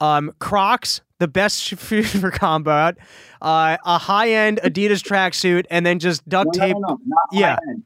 [0.00, 2.96] um, Crocs, the best shoe for combat,
[3.42, 6.76] uh, a high end Adidas tracksuit, and then just duct No, no, tape.
[6.80, 7.56] no, no, not Yeah.
[7.56, 7.82] high-end.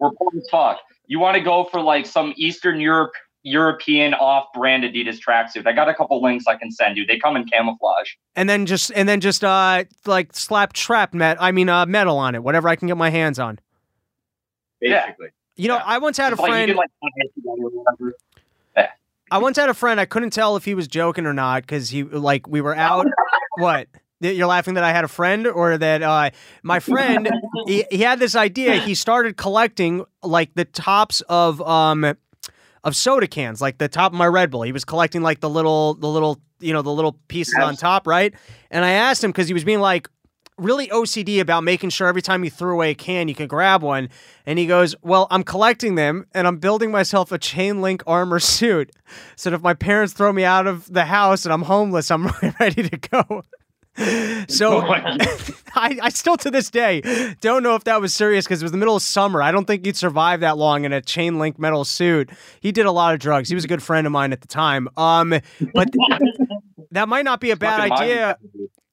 [0.00, 0.80] We're poor as fuck.
[1.06, 3.12] You want to go for like some Eastern Europe,
[3.44, 5.66] European off-brand Adidas tracksuit.
[5.66, 7.04] I got a couple links I can send you.
[7.06, 8.10] They come in camouflage.
[8.36, 12.18] and then just and then just uh like slap trap met I mean uh metal
[12.18, 13.58] on it, whatever I can get my hands on.
[14.80, 15.06] Yeah.
[15.06, 15.82] Basically, You know, Yeah.
[15.86, 16.68] I once had a It's like friend.
[16.70, 18.16] can like tie it together or whatever.
[19.30, 19.98] I once had a friend.
[19.98, 23.06] I couldn't tell if he was joking or not because he like we were out.
[23.56, 23.88] what?
[24.20, 26.30] You're laughing that I had a friend, or that uh,
[26.62, 27.28] my friend
[27.66, 28.74] he, he had this idea.
[28.76, 32.14] He started collecting like the tops of um
[32.84, 34.62] of soda cans, like the top of my Red Bull.
[34.62, 38.06] He was collecting like the little the little you know the little pieces on top,
[38.06, 38.34] right?
[38.70, 40.08] And I asked him because he was being like
[40.58, 43.82] really OCD about making sure every time you threw away a can, you could grab
[43.82, 44.08] one.
[44.46, 48.38] And he goes, Well, I'm collecting them and I'm building myself a chain link armor
[48.38, 48.90] suit.
[49.36, 52.30] So that if my parents throw me out of the house and I'm homeless, I'm
[52.60, 53.42] ready to go.
[54.48, 54.80] So.
[55.74, 57.00] I, I still to this day
[57.40, 59.40] don't know if that was serious because it was the middle of summer.
[59.40, 62.30] I don't think you'd survive that long in a chain link metal suit.
[62.60, 63.48] He did a lot of drugs.
[63.48, 64.88] He was a good friend of mine at the time.
[64.96, 65.30] Um,
[65.72, 65.88] but
[66.90, 68.36] that might not be a bad idea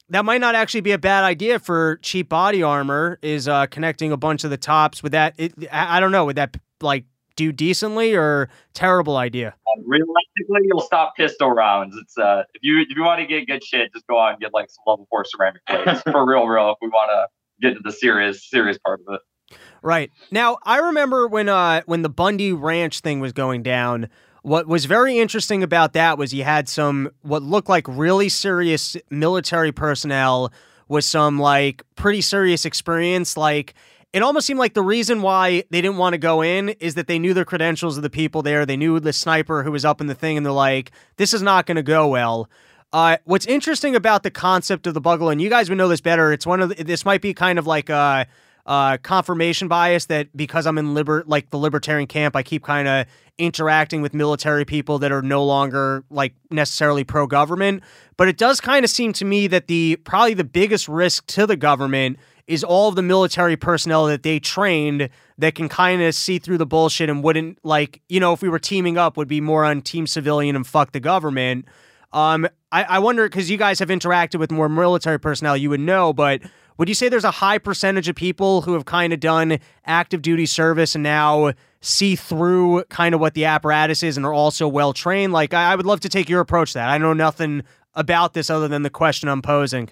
[0.09, 4.12] that might not actually be a bad idea for cheap body armor is uh, connecting
[4.12, 7.05] a bunch of the tops with that it, I I don't know would that like
[7.39, 11.95] do decently or terrible idea Realistically, you'll stop pistol rounds.
[12.02, 14.39] It's uh, if you if you want to get good shit, just go out and
[14.39, 16.71] get like some level four ceramic plates for real, real.
[16.71, 17.28] If we want to
[17.62, 19.56] get into the serious serious part of it.
[19.82, 24.10] right now I remember when uh when the Bundy Ranch thing was going down
[24.41, 28.97] What was very interesting about that was you had some what looked like really serious
[29.10, 30.52] military personnel
[30.89, 33.38] with some like pretty serious experience.
[33.38, 33.75] Like
[34.11, 37.07] it almost seemed like the reason why they didn't want to go in is that
[37.07, 38.65] they knew the credentials of the people there.
[38.65, 41.41] They knew the sniper who was up in the thing, and they're like, this is
[41.41, 42.49] not going to go well.
[42.91, 46.01] Uh, what's interesting about the concept of the bugle, and you guys would know this
[46.01, 46.33] better.
[46.33, 48.25] It's one of the, this might be kind of like a,
[48.65, 52.87] a confirmation bias that because I'm in liber like the libertarian camp, I keep kind
[52.87, 53.05] of
[53.37, 57.83] interacting with military people that are no longer like necessarily pro government.
[58.17, 61.45] But it does kind of seem to me that the probably the biggest risk to
[61.45, 62.17] the government
[62.49, 65.07] is all of the military personnel that they trained
[65.38, 68.49] that can kind of see through the bullshit and wouldn't like you know if we
[68.49, 71.65] were teaming up would be more on team civilian and fuck the government.
[72.12, 75.79] Um, I, I wonder because you guys have interacted with more military personnel, you would
[75.79, 76.41] know, but
[76.79, 80.23] would you say there's a high percentage of people who have kind of done active
[80.23, 84.67] duty service and now see through kind of what the apparatus is and are also
[84.67, 85.33] well trained?
[85.33, 86.89] Like, I, I would love to take your approach to that.
[86.89, 89.89] I know nothing about this other than the question I'm posing.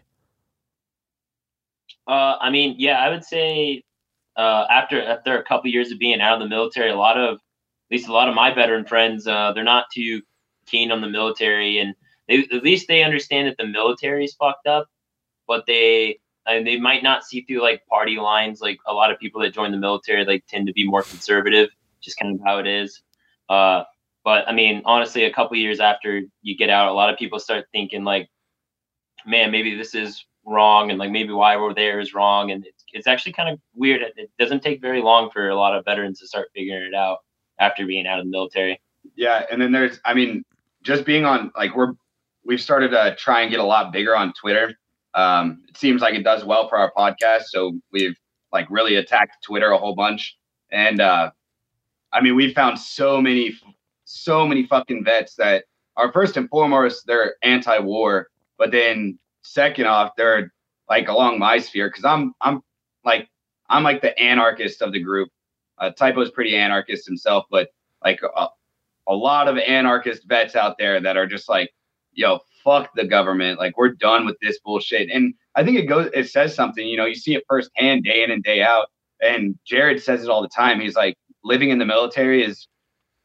[2.07, 3.83] Uh, I mean, yeah, I would say
[4.37, 7.35] uh, after after a couple years of being out of the military, a lot of
[7.35, 10.21] at least a lot of my veteran friends, uh, they're not too
[10.67, 11.95] keen on the military, and
[12.27, 14.87] they, at least they understand that the military is fucked up,
[15.47, 18.61] but they and they might not see through like party lines.
[18.61, 21.69] Like a lot of people that join the military, like tend to be more conservative,
[22.01, 23.01] just kind of how it is.
[23.49, 23.83] Uh,
[24.23, 27.39] but I mean, honestly, a couple years after you get out, a lot of people
[27.39, 28.29] start thinking like,
[29.25, 32.83] man, maybe this is wrong, and like maybe why we're there is wrong, and it's,
[32.93, 34.01] it's actually kind of weird.
[34.15, 37.19] It doesn't take very long for a lot of veterans to start figuring it out
[37.59, 38.81] after being out of the military.
[39.15, 40.43] Yeah, and then there's, I mean,
[40.83, 41.93] just being on like we're
[42.45, 44.73] we've started to try and get a lot bigger on Twitter.
[45.13, 48.17] Um, it seems like it does well for our podcast, so we've
[48.53, 50.37] like really attacked Twitter a whole bunch.
[50.71, 51.31] And uh,
[52.13, 53.53] I mean, we found so many,
[54.05, 55.65] so many fucking vets that
[55.97, 60.53] are first and foremost they're anti-war, but then second off they're
[60.89, 62.61] like along my sphere because I'm I'm
[63.05, 63.29] like
[63.69, 65.29] I'm like the anarchist of the group.
[65.77, 67.69] Uh, Typo's pretty anarchist himself, but
[68.03, 68.47] like a,
[69.07, 71.71] a lot of anarchist vets out there that are just like
[72.13, 73.59] yo, fuck the government.
[73.59, 75.09] Like we're done with this bullshit.
[75.11, 76.85] And I think it goes, it says something.
[76.85, 78.87] You know, you see it firsthand, day in and day out.
[79.21, 80.81] And Jared says it all the time.
[80.81, 82.67] He's like, living in the military is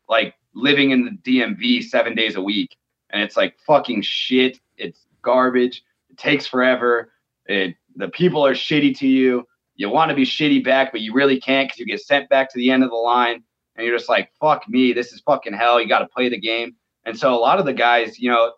[0.09, 2.77] like living in the DMV seven days a week,
[3.11, 4.61] and it's like fucking shit.
[4.77, 5.83] It's garbage.
[6.23, 7.13] Takes forever.
[7.47, 9.45] It the people are shitty to you.
[9.75, 12.49] You want to be shitty back, but you really can't because you get sent back
[12.53, 13.43] to the end of the line,
[13.75, 14.93] and you're just like, fuck me.
[14.93, 15.81] This is fucking hell.
[15.81, 16.77] You got to play the game.
[17.05, 18.53] And so a lot of the guys, you know,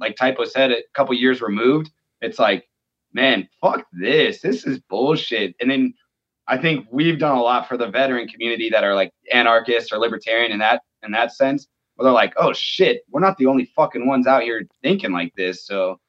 [0.00, 1.90] like Typo said, a couple years removed,
[2.22, 2.66] it's like,
[3.12, 4.40] man, fuck this.
[4.40, 5.54] This is bullshit.
[5.60, 5.92] And then
[6.48, 9.98] I think we've done a lot for the veteran community that are like anarchists or
[9.98, 11.68] libertarian in that in that sense.
[11.96, 15.34] Where they're like, oh shit, we're not the only fucking ones out here thinking like
[15.36, 15.66] this.
[15.66, 16.00] So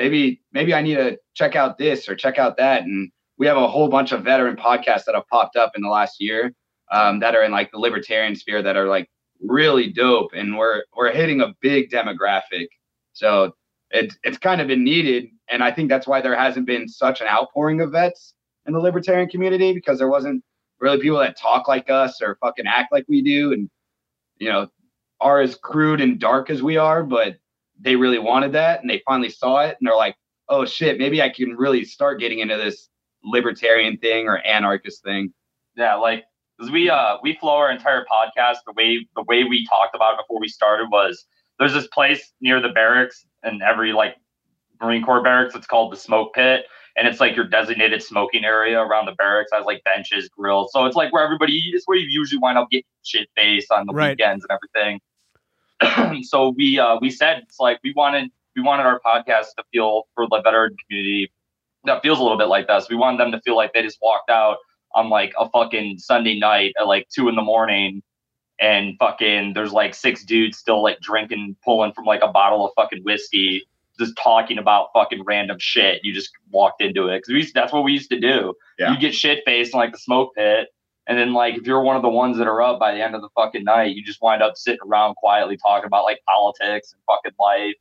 [0.00, 2.82] maybe maybe I need to check out this or check out that.
[2.82, 5.88] And we have a whole bunch of veteran podcasts that have popped up in the
[5.88, 6.54] last year
[6.90, 9.10] um, that are in like the libertarian sphere that are like
[9.42, 12.68] really dope, and we're we're hitting a big demographic.
[13.12, 13.52] So
[13.90, 17.20] it's it's kind of been needed, and I think that's why there hasn't been such
[17.20, 18.34] an outpouring of vets
[18.66, 20.42] in the libertarian community because there wasn't
[20.80, 23.68] really people that talk like us or fucking act like we do, and
[24.38, 24.68] you know
[25.20, 27.36] are as crude and dark as we are, but
[27.80, 30.16] they really wanted that, and they finally saw it, and they're like,
[30.48, 32.88] oh shit, maybe I can really start getting into this
[33.24, 35.32] libertarian thing or anarchist thing.
[35.76, 36.24] Yeah, like
[36.58, 40.14] because we uh we flow our entire podcast the way the way we talked about
[40.14, 41.24] it before we started was
[41.58, 44.16] there's this place near the barracks and every like
[44.80, 45.54] Marine Corps barracks.
[45.54, 46.64] It's called the Smoke Pit,
[46.96, 49.50] and it's like your designated smoking area around the barracks.
[49.52, 51.70] Has like benches, grills, so it's like where everybody.
[51.72, 54.10] It's where you usually wind up getting shit faced on the right.
[54.10, 55.00] weekends and everything.
[56.22, 60.04] so we uh, we said it's like we wanted we wanted our podcast to feel
[60.14, 61.30] for the veteran community
[61.84, 62.88] that feels a little bit like this.
[62.88, 64.58] We wanted them to feel like they just walked out
[64.94, 68.02] on like a fucking Sunday night at like two in the morning
[68.60, 72.72] and fucking there's like six dudes still like drinking, pulling from like a bottle of
[72.76, 73.66] fucking whiskey,
[73.98, 76.00] just talking about fucking random shit.
[76.02, 78.54] You just walked into it because that's what we used to do.
[78.78, 78.92] Yeah.
[78.92, 80.68] You get shit faced in like the smoke pit.
[81.10, 83.16] And then, like, if you're one of the ones that are up by the end
[83.16, 86.92] of the fucking night, you just wind up sitting around quietly talking about like politics
[86.92, 87.74] and fucking life.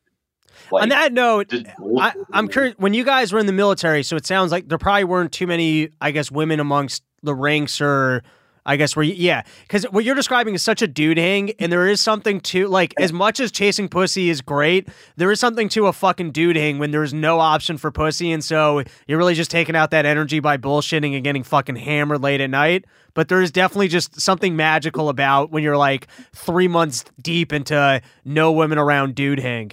[0.71, 1.53] Like, On that note,
[1.99, 4.01] I, I'm curious when you guys were in the military.
[4.01, 7.79] So it sounds like there probably weren't too many, I guess, women amongst the ranks
[7.79, 8.23] or
[8.69, 11.87] I guess where yeah, because what you're describing is such a dude hang, and there
[11.87, 15.87] is something to like as much as chasing pussy is great, there is something to
[15.87, 19.49] a fucking dude hang when there's no option for pussy, and so you're really just
[19.49, 22.85] taking out that energy by bullshitting and getting fucking hammered late at night.
[23.15, 26.05] But there is definitely just something magical about when you're like
[26.35, 29.71] three months deep into no women around dude hang.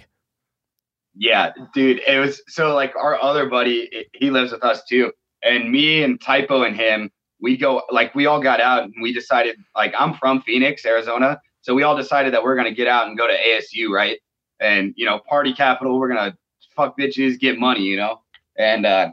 [1.15, 5.71] Yeah, dude, it was so like our other buddy, he lives with us too, and
[5.71, 9.57] me and Typo and him we go like we all got out and we decided
[9.75, 13.19] like I'm from Phoenix, Arizona, so we all decided that we're gonna get out and
[13.19, 14.19] go to ASU, right?
[14.61, 15.99] And you know, party capital.
[15.99, 16.37] We're gonna
[16.75, 18.23] fuck bitches, get money, you know.
[18.59, 19.11] And uh,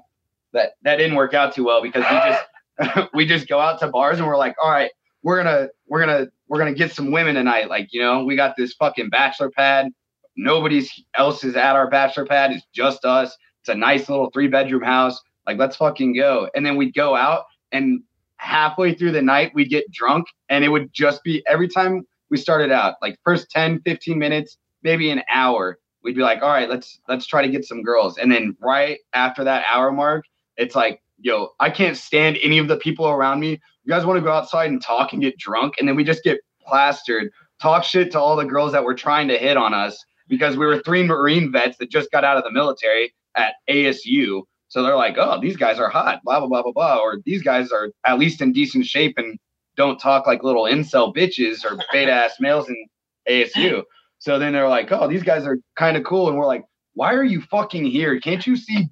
[0.53, 3.87] that that didn't work out too well because we just we just go out to
[3.87, 4.91] bars and we're like, all right,
[5.23, 7.69] we're gonna we're gonna we're gonna get some women tonight.
[7.69, 9.89] Like you know, we got this fucking bachelor pad.
[10.35, 12.51] Nobody's else is at our bachelor pad.
[12.51, 13.35] It's just us.
[13.61, 15.19] It's a nice little three bedroom house.
[15.47, 16.49] Like let's fucking go.
[16.55, 18.03] And then we'd go out and
[18.43, 22.37] halfway through the night we'd get drunk and it would just be every time we
[22.37, 26.69] started out like first 10 15 minutes maybe an hour we'd be like all right
[26.69, 28.17] let's let's try to get some girls.
[28.17, 30.25] And then right after that hour mark
[30.57, 33.51] it's like yo i can't stand any of the people around me.
[33.85, 35.75] You guys want to go outside and talk and get drunk?
[35.79, 39.29] And then we just get plastered talk shit to all the girls that were trying
[39.29, 42.43] to hit on us because we were three marine vets that just got out of
[42.43, 44.41] the military at asu
[44.73, 46.97] so they're like, oh, these guys are hot, blah, blah, blah, blah, blah.
[46.97, 49.37] Or these guys are at least in decent shape and
[49.77, 52.87] don't talk like little incel bitches or beta ass males in
[53.29, 53.83] ASU.
[54.17, 56.27] So then they're like, oh, these guys are kind of cool.
[56.27, 56.63] And we're like,
[56.95, 58.19] why are you fucking here?
[58.19, 58.87] Can't you see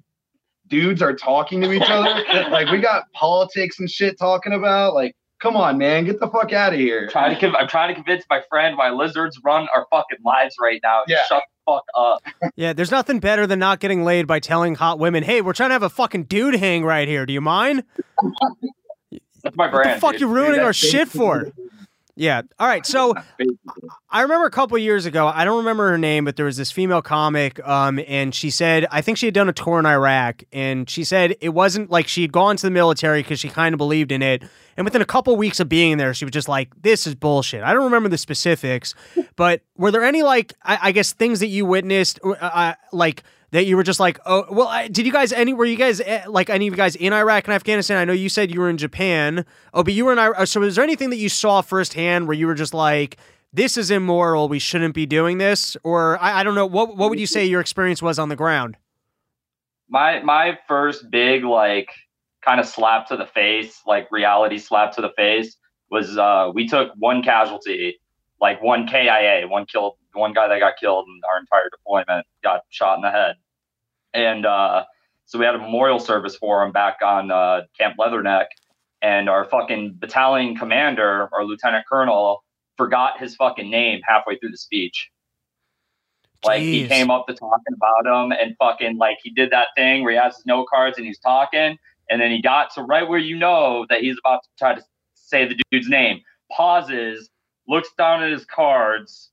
[0.68, 2.22] dudes are talking to each other?
[2.52, 4.94] like we got politics and shit talking about.
[4.94, 7.02] Like, come on, man, get the fuck out of here.
[7.02, 10.54] I'm trying to, I'm trying to convince my friend why lizards run our fucking lives
[10.62, 11.02] right now.
[11.08, 11.24] Yeah.
[11.28, 12.22] Shut the fuck up.
[12.56, 15.70] Yeah, there's nothing better than not getting laid by telling hot women, "Hey, we're trying
[15.70, 17.24] to have a fucking dude hang right here.
[17.24, 17.82] Do you mind?"
[19.42, 19.88] That's my brand.
[19.88, 20.20] What the fuck dude.
[20.20, 21.50] you ruining dude, our shit for?
[22.14, 22.42] Yeah.
[22.58, 22.84] All right.
[22.84, 23.14] So
[24.10, 26.70] I remember a couple years ago, I don't remember her name, but there was this
[26.70, 30.42] female comic, um, and she said, I think she had done a tour in Iraq,
[30.52, 33.74] and she said it wasn't like she had gone to the military because she kind
[33.74, 34.42] of believed in it.
[34.76, 37.62] And within a couple weeks of being there, she was just like, this is bullshit.
[37.62, 38.94] I don't remember the specifics,
[39.36, 43.22] but were there any, like, I, I guess, things that you witnessed, uh, uh like,
[43.52, 45.52] that you were just like, oh, well, I, did you guys any?
[45.52, 47.98] Were you guys eh, like any of you guys in Iraq and Afghanistan?
[47.98, 49.44] I know you said you were in Japan.
[49.72, 50.46] Oh, but you were in Iraq.
[50.46, 53.18] So, was there anything that you saw firsthand where you were just like,
[53.52, 54.48] this is immoral.
[54.48, 56.66] We shouldn't be doing this, or I, I don't know.
[56.66, 58.78] What what would you say your experience was on the ground?
[59.88, 61.90] My my first big like
[62.42, 65.56] kind of slap to the face, like reality slap to the face,
[65.90, 68.00] was uh, we took one casualty,
[68.40, 72.62] like one KIA, one killed, one guy that got killed in our entire deployment got
[72.70, 73.36] shot in the head.
[74.14, 74.84] And uh,
[75.26, 78.46] so we had a memorial service for him back on uh, Camp Leatherneck.
[79.00, 82.44] And our fucking battalion commander, our lieutenant colonel,
[82.76, 85.10] forgot his fucking name halfway through the speech.
[86.44, 90.02] Like he came up to talking about him and fucking like he did that thing
[90.02, 91.78] where he has his note cards and he's talking.
[92.10, 94.82] And then he got to right where you know that he's about to try to
[95.14, 96.20] say the dude's name,
[96.50, 97.30] pauses,
[97.68, 99.30] looks down at his cards,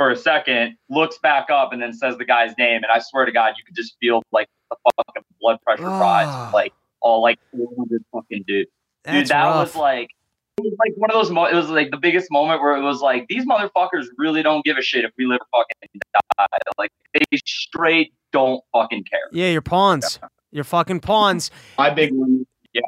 [0.00, 2.76] for a second, looks back up, and then says the guy's name.
[2.76, 6.00] And I swear to God, you could just feel like the fucking blood pressure oh.
[6.00, 8.66] rise, like all like 400 fucking dude.
[9.04, 9.74] That's dude, that rough.
[9.74, 10.08] was like
[10.56, 11.30] it was like one of those.
[11.30, 14.64] Mo- it was like the biggest moment where it was like these motherfuckers really don't
[14.64, 16.58] give a shit if we live or fucking die.
[16.78, 19.28] Like they straight don't fucking care.
[19.32, 20.18] Yeah, you're pawns.
[20.22, 20.28] Yeah.
[20.50, 21.50] You're fucking pawns.
[21.76, 22.46] My big one.
[22.72, 22.80] Yeah.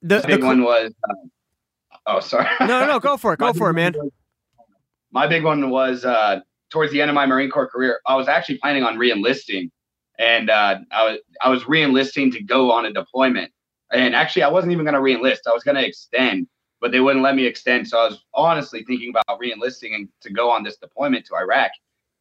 [0.00, 0.90] The, the big the, one was.
[1.06, 1.14] Uh,
[2.06, 2.46] oh, sorry.
[2.60, 2.98] No, no, no.
[2.98, 3.38] Go for it.
[3.38, 3.92] Go for it, man
[5.12, 8.00] my big one was uh, towards the end of my Marine Corps career.
[8.06, 9.70] I was actually planning on reenlisting,
[10.18, 13.52] and uh, I was I was reenlisting to go on a deployment.
[13.92, 15.40] And actually, I wasn't even going to reenlist.
[15.46, 16.46] I was going to extend,
[16.80, 17.88] but they wouldn't let me extend.
[17.88, 21.72] So I was honestly thinking about reenlisting and to go on this deployment to Iraq.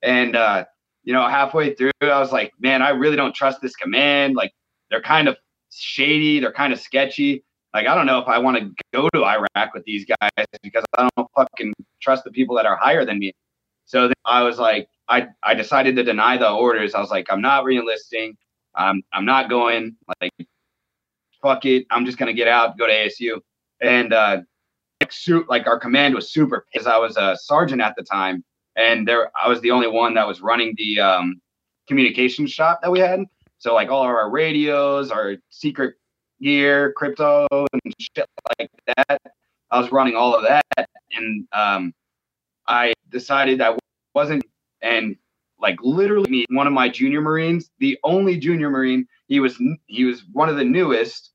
[0.02, 0.66] And uh,
[1.04, 4.36] you know, halfway through, I was like, man, I really don't trust this command.
[4.36, 4.52] Like,
[4.90, 5.38] they're kind of
[5.70, 6.40] shady.
[6.40, 9.74] They're kind of sketchy like I don't know if I want to go to Iraq
[9.74, 13.34] with these guys because I don't fucking trust the people that are higher than me.
[13.86, 16.94] So I was like, I I decided to deny the orders.
[16.96, 18.36] I was like, I'm not reenlisting.
[18.76, 19.96] I'm I'm not going.
[20.22, 20.32] Like,
[21.42, 21.86] fuck it.
[21.92, 23.40] I'm just gonna get out, go to ASU,
[23.82, 24.42] and uh,
[25.48, 28.44] like our command was super because I was a sergeant at the time,
[28.76, 31.42] and there I was the only one that was running the um,
[31.88, 33.24] communications shop that we had.
[33.58, 35.96] So like all of our radios, our secret
[36.42, 38.26] gear, crypto, and shit
[38.58, 39.22] like that.
[39.72, 41.94] I was running all of that, and um,
[42.68, 43.78] I decided I
[44.16, 44.44] wasn't,
[44.82, 45.16] and
[45.60, 50.24] like literally one of my junior Marines, the only junior Marine, he was he was
[50.32, 51.32] one of the newest,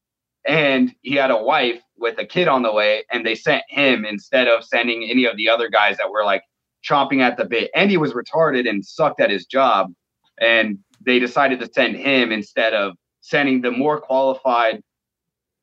[0.46, 4.04] and he had a wife with a kid on the way, and they sent him
[4.04, 6.42] instead of sending any of the other guys that were like
[6.84, 7.70] chomping at the bit.
[7.74, 9.92] And he was retarded and sucked at his job,
[10.40, 14.82] and they decided to send him instead of sending the more qualified,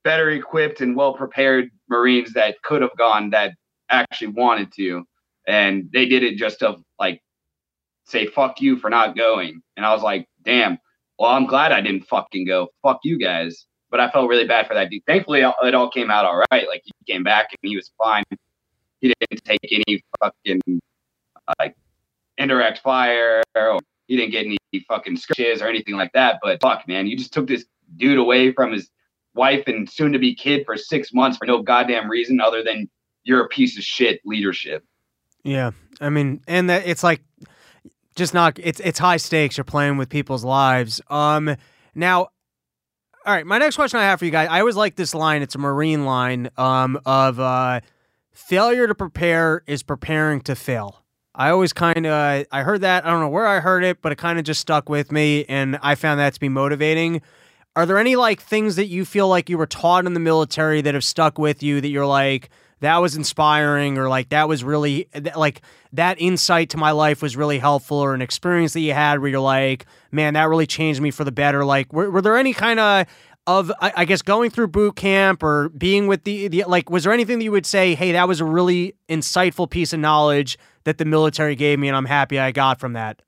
[0.03, 3.53] better equipped, and well prepared Marines that could have gone that
[3.89, 5.05] actually wanted to.
[5.47, 7.21] And they did it just to like
[8.05, 9.61] say fuck you for not going.
[9.77, 10.77] And I was like, damn.
[11.19, 12.69] Well, I'm glad I didn't fucking go.
[12.81, 13.65] Fuck you guys.
[13.89, 15.03] But I felt really bad for that dude.
[15.05, 16.67] Thankfully, it all came out all right.
[16.67, 18.23] Like he came back and he was fine.
[19.01, 20.61] He didn't take any fucking
[21.59, 21.75] like
[22.37, 26.39] indirect fire or he didn't get any fucking scratches or anything like that.
[26.41, 27.65] But fuck, man, you just took this
[27.97, 28.89] dude away from his
[29.33, 32.89] wife and soon to be kid for six months for no goddamn reason other than
[33.23, 34.83] you're a piece of shit leadership.
[35.43, 35.71] Yeah.
[35.99, 37.21] I mean, and that it's like
[38.15, 39.57] just not it's it's high stakes.
[39.57, 41.01] You're playing with people's lives.
[41.09, 41.55] Um
[41.95, 42.29] now
[43.25, 44.47] all right, my next question I have for you guys.
[44.49, 45.43] I always like this line.
[45.43, 47.81] It's a Marine line um, of uh,
[48.31, 51.03] failure to prepare is preparing to fail.
[51.35, 53.05] I always kind of I heard that.
[53.05, 55.45] I don't know where I heard it, but it kind of just stuck with me,
[55.47, 57.21] and I found that to be motivating.
[57.75, 60.81] Are there any like things that you feel like you were taught in the military
[60.81, 62.49] that have stuck with you that you're like
[62.81, 65.61] that was inspiring or like that was really like
[65.93, 69.29] that insight to my life was really helpful or an experience that you had where
[69.29, 71.63] you're like, man, that really changed me for the better.
[71.63, 73.07] Like, were, were there any kind of
[73.47, 77.03] of I, I, guess going through boot camp or being with the, the like was
[77.05, 80.59] there anything that you would say hey that was a really insightful piece of knowledge
[80.83, 83.23] that the military gave me and i'm happy i got from that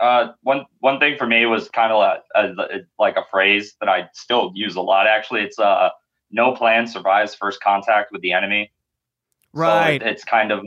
[0.00, 3.88] uh, one one thing for me was kind of a, a, like a phrase that
[3.88, 5.06] I still use a lot.
[5.06, 5.90] Actually, it's uh,
[6.30, 8.72] "no plan survives first contact with the enemy."
[9.52, 10.00] Right.
[10.00, 10.64] So it, it's kind of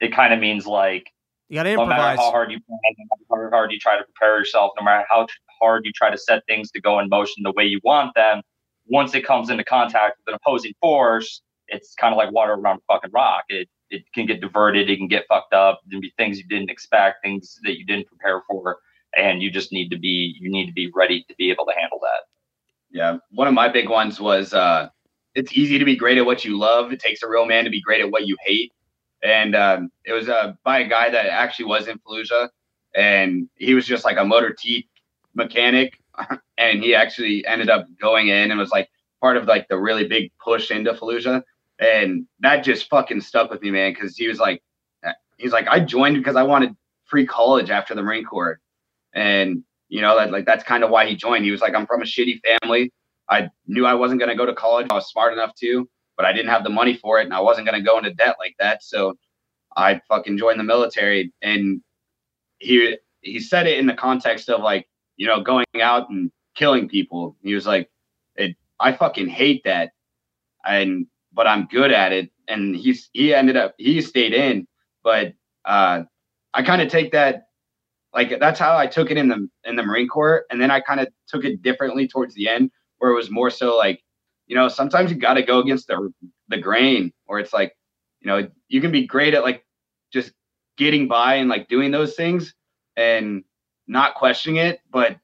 [0.00, 1.10] it kind of means like
[1.48, 1.96] you got to improvise.
[1.96, 4.72] No matter how hard you plan, no matter how hard you try to prepare yourself,
[4.78, 5.26] no matter how
[5.60, 8.42] hard you try to set things to go in motion the way you want them,
[8.86, 12.78] once it comes into contact with an opposing force, it's kind of like water around
[12.78, 13.44] a fucking rock.
[13.48, 16.70] It it can get diverted, it can get fucked up, there be things you didn't
[16.70, 18.78] expect, things that you didn't prepare for,
[19.16, 21.72] and you just need to be you need to be ready to be able to
[21.78, 22.26] handle that.
[22.90, 24.88] Yeah, one of my big ones was uh,
[25.34, 26.92] it's easy to be great at what you love.
[26.92, 28.72] It takes a real man to be great at what you hate.
[29.22, 32.48] And um, it was uh, by a guy that actually was in Fallujah,
[32.94, 34.88] and he was just like a motor T
[35.34, 35.98] mechanic,
[36.58, 38.88] and he actually ended up going in and was like
[39.20, 41.42] part of like the really big push into Fallujah
[41.78, 43.92] and that just fucking stuck with me, man.
[43.92, 44.62] Because he was like,
[45.36, 48.60] he's like, I joined because I wanted free college after the Marine Corps,
[49.14, 51.44] and you know that like that's kind of why he joined.
[51.44, 52.92] He was like, I'm from a shitty family.
[53.30, 54.88] I knew I wasn't gonna go to college.
[54.90, 57.40] I was smart enough to, but I didn't have the money for it, and I
[57.40, 58.82] wasn't gonna go into debt like that.
[58.82, 59.14] So
[59.76, 61.80] I fucking joined the military, and
[62.58, 66.88] he he said it in the context of like you know going out and killing
[66.88, 67.36] people.
[67.42, 67.88] He was like,
[68.36, 69.92] it, I fucking hate that,
[70.66, 71.06] and
[71.38, 72.32] but I'm good at it.
[72.48, 74.66] And he's he ended up he stayed in,
[75.04, 75.34] but
[75.64, 76.02] uh,
[76.52, 77.44] I kind of take that
[78.12, 80.80] like that's how I took it in the in the Marine Corps, and then I
[80.80, 84.02] kind of took it differently towards the end, where it was more so like,
[84.48, 86.12] you know, sometimes you got to go against the
[86.48, 87.72] the grain, or it's like,
[88.20, 89.64] you know, you can be great at like
[90.12, 90.32] just
[90.76, 92.52] getting by and like doing those things
[92.96, 93.44] and
[93.86, 95.16] not questioning it, but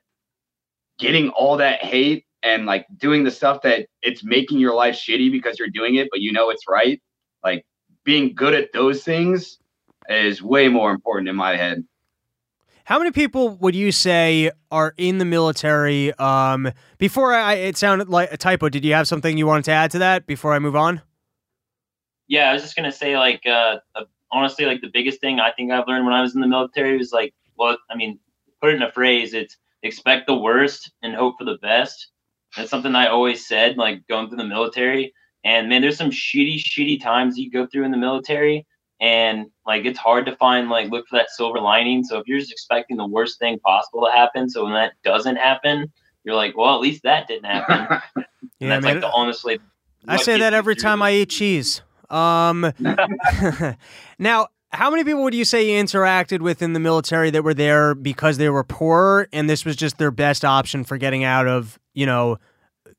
[1.00, 5.32] getting all that hate and like doing the stuff that it's making your life shitty
[5.32, 7.02] because you're doing it, but you know it's right.
[7.42, 7.64] Like
[8.04, 9.58] being good at those things
[10.08, 11.84] is way more important in my head.
[12.84, 16.12] How many people would you say are in the military?
[16.18, 18.68] Um, before I, it sounded like a typo.
[18.68, 21.00] Did you have something you wanted to add to that before I move on?
[22.28, 23.76] Yeah, I was just gonna say, like, uh,
[24.30, 26.98] honestly, like the biggest thing I think I've learned when I was in the military
[26.98, 28.18] was like, well, I mean,
[28.60, 32.08] put it in a phrase, it's expect the worst and hope for the best.
[32.56, 35.12] That's something I always said, like going through the military.
[35.44, 38.66] And man, there's some shitty, shitty times you go through in the military.
[39.00, 42.04] And like it's hard to find like look for that silver lining.
[42.04, 45.36] So if you're just expecting the worst thing possible to happen, so when that doesn't
[45.36, 45.92] happen,
[46.22, 48.00] you're like, well, at least that didn't happen.
[48.60, 49.58] yeah, that's man, like the honestly.
[50.06, 51.82] I say that every time I eat cheese.
[52.10, 52.72] Um,
[54.18, 57.54] now, how many people would you say you interacted with in the military that were
[57.54, 61.46] there because they were poor and this was just their best option for getting out
[61.46, 62.38] of you know,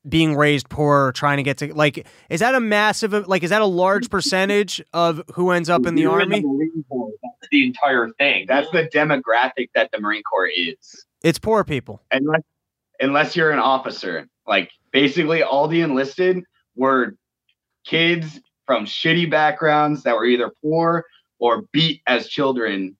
[0.08, 3.62] being raised poor, trying to get to like, is that a massive, like, is that
[3.62, 6.38] a large percentage of who ends up in the You're army?
[6.38, 8.46] In the, That's the entire thing.
[8.48, 11.04] That's the demographic that the Marine Corps is.
[11.22, 12.02] It's poor people.
[12.12, 12.42] Unless,
[13.00, 16.42] unless you're an officer, like basically all the enlisted
[16.76, 17.14] were
[17.84, 21.04] kids from shitty backgrounds that were either poor
[21.38, 22.96] or beat as children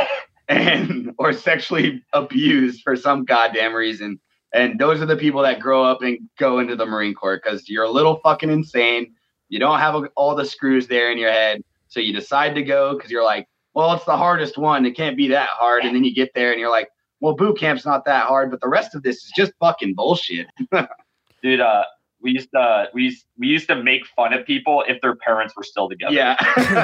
[0.48, 4.20] and or sexually abused for some goddamn reason
[4.56, 7.68] And those are the people that grow up and go into the Marine Corps because
[7.68, 9.12] you're a little fucking insane.
[9.50, 11.62] You don't have all the screws there in your head.
[11.88, 14.86] So you decide to go because you're like, well, it's the hardest one.
[14.86, 15.84] It can't be that hard.
[15.84, 16.88] And then you get there and you're like,
[17.20, 20.46] well, boot camp's not that hard, but the rest of this is just fucking bullshit.
[21.42, 21.84] Dude, uh,
[22.22, 25.54] we used to we used, we used to make fun of people if their parents
[25.54, 26.14] were still together.
[26.14, 26.36] Yeah.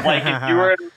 [0.05, 0.91] like if you were in a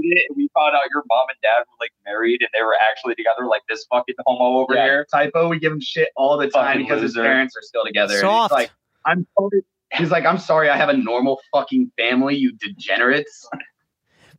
[0.00, 2.62] fucking unit and we found out your mom and dad were like married and they
[2.62, 5.06] were actually together, like this fucking homo over yeah, here.
[5.12, 8.14] Typo, we give him shit all the time Fucking because his parents are still together.
[8.14, 8.52] And Soft.
[8.52, 8.70] He's like,
[9.06, 9.62] I'm sorry.
[9.92, 13.48] He's like, I'm sorry, I have a normal fucking family, you degenerates.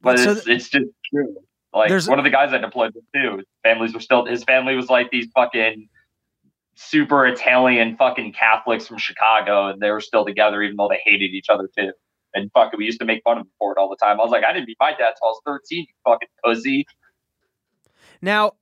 [0.01, 1.35] But So it's, it's just true.
[1.73, 3.43] Like There's- one of the guys I deployed with too.
[3.63, 5.87] Families were still his family was like these fucking
[6.75, 11.31] super Italian fucking Catholics from Chicago, and they were still together even though they hated
[11.31, 11.91] each other too.
[12.33, 14.19] And fucking, we used to make fun of him for it all the time.
[14.19, 15.85] I was like, I didn't meet my dad till I was thirteen.
[15.87, 16.85] You fucking pussy.
[18.21, 18.53] Now,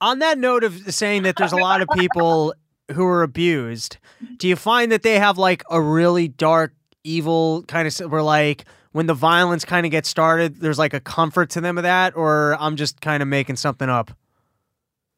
[0.00, 2.54] on that note of saying that there's a lot of people
[2.92, 3.98] who are abused,
[4.36, 8.64] do you find that they have like a really dark, evil kind of where like
[8.92, 12.16] when the violence kind of gets started, there's like a comfort to them of that,
[12.16, 14.12] or I'm just kind of making something up?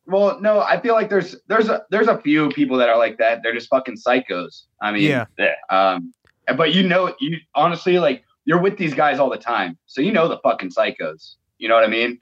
[0.07, 3.19] Well, no, I feel like there's there's a there's a few people that are like
[3.19, 3.41] that.
[3.43, 4.63] They're just fucking psychos.
[4.81, 5.27] I mean, Yeah.
[5.69, 6.15] Um,
[6.55, 10.13] but you know, you honestly like you're with these guys all the time, so you
[10.13, 11.35] know the fucking psychos.
[11.59, 12.21] You know what I mean?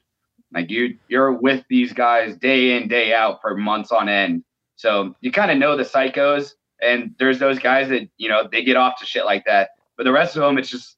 [0.53, 4.45] Like you you're with these guys day in day out for months on end,
[4.77, 6.53] so you kind of know the psychos.
[6.83, 10.05] And there's those guys that you know they get off to shit like that, but
[10.05, 10.97] the rest of them, it's just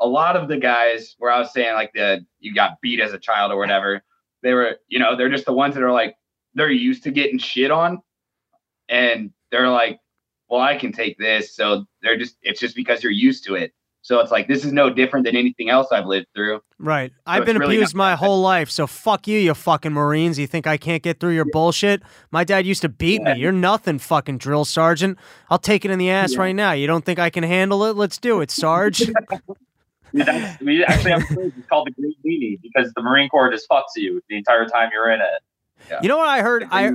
[0.00, 3.12] a lot of the guys where I was saying like the you got beat as
[3.12, 4.02] a child or whatever.
[4.42, 6.14] They were, you know, they're just the ones that are like
[6.54, 8.00] they're used to getting shit on,
[8.88, 9.98] and they're like,
[10.48, 11.54] well, I can take this.
[11.54, 13.72] So they're just, it's just because you're used to it.
[14.02, 16.60] So it's like, this is no different than anything else I've lived through.
[16.78, 17.12] Right.
[17.26, 20.38] I've been really abused my whole life, so fuck you, you fucking Marines.
[20.38, 22.02] You think I can't get through your bullshit?
[22.30, 23.34] My dad used to beat Yeah.
[23.34, 23.40] me.
[23.40, 25.18] You're nothing, fucking drill sergeant.
[25.50, 26.40] I'll take it in the ass Yeah.
[26.40, 26.72] right now.
[26.72, 27.96] You don't think I can handle it?
[27.96, 29.10] Let's do it, Sarge.
[30.10, 31.46] We, that's, we actually have a.
[31.48, 34.88] It's called the Green Weenie because the Marine Corps just fucks you the entire time
[34.90, 35.98] you're in it.
[36.02, 36.64] you know what I heard?
[36.70, 36.90] I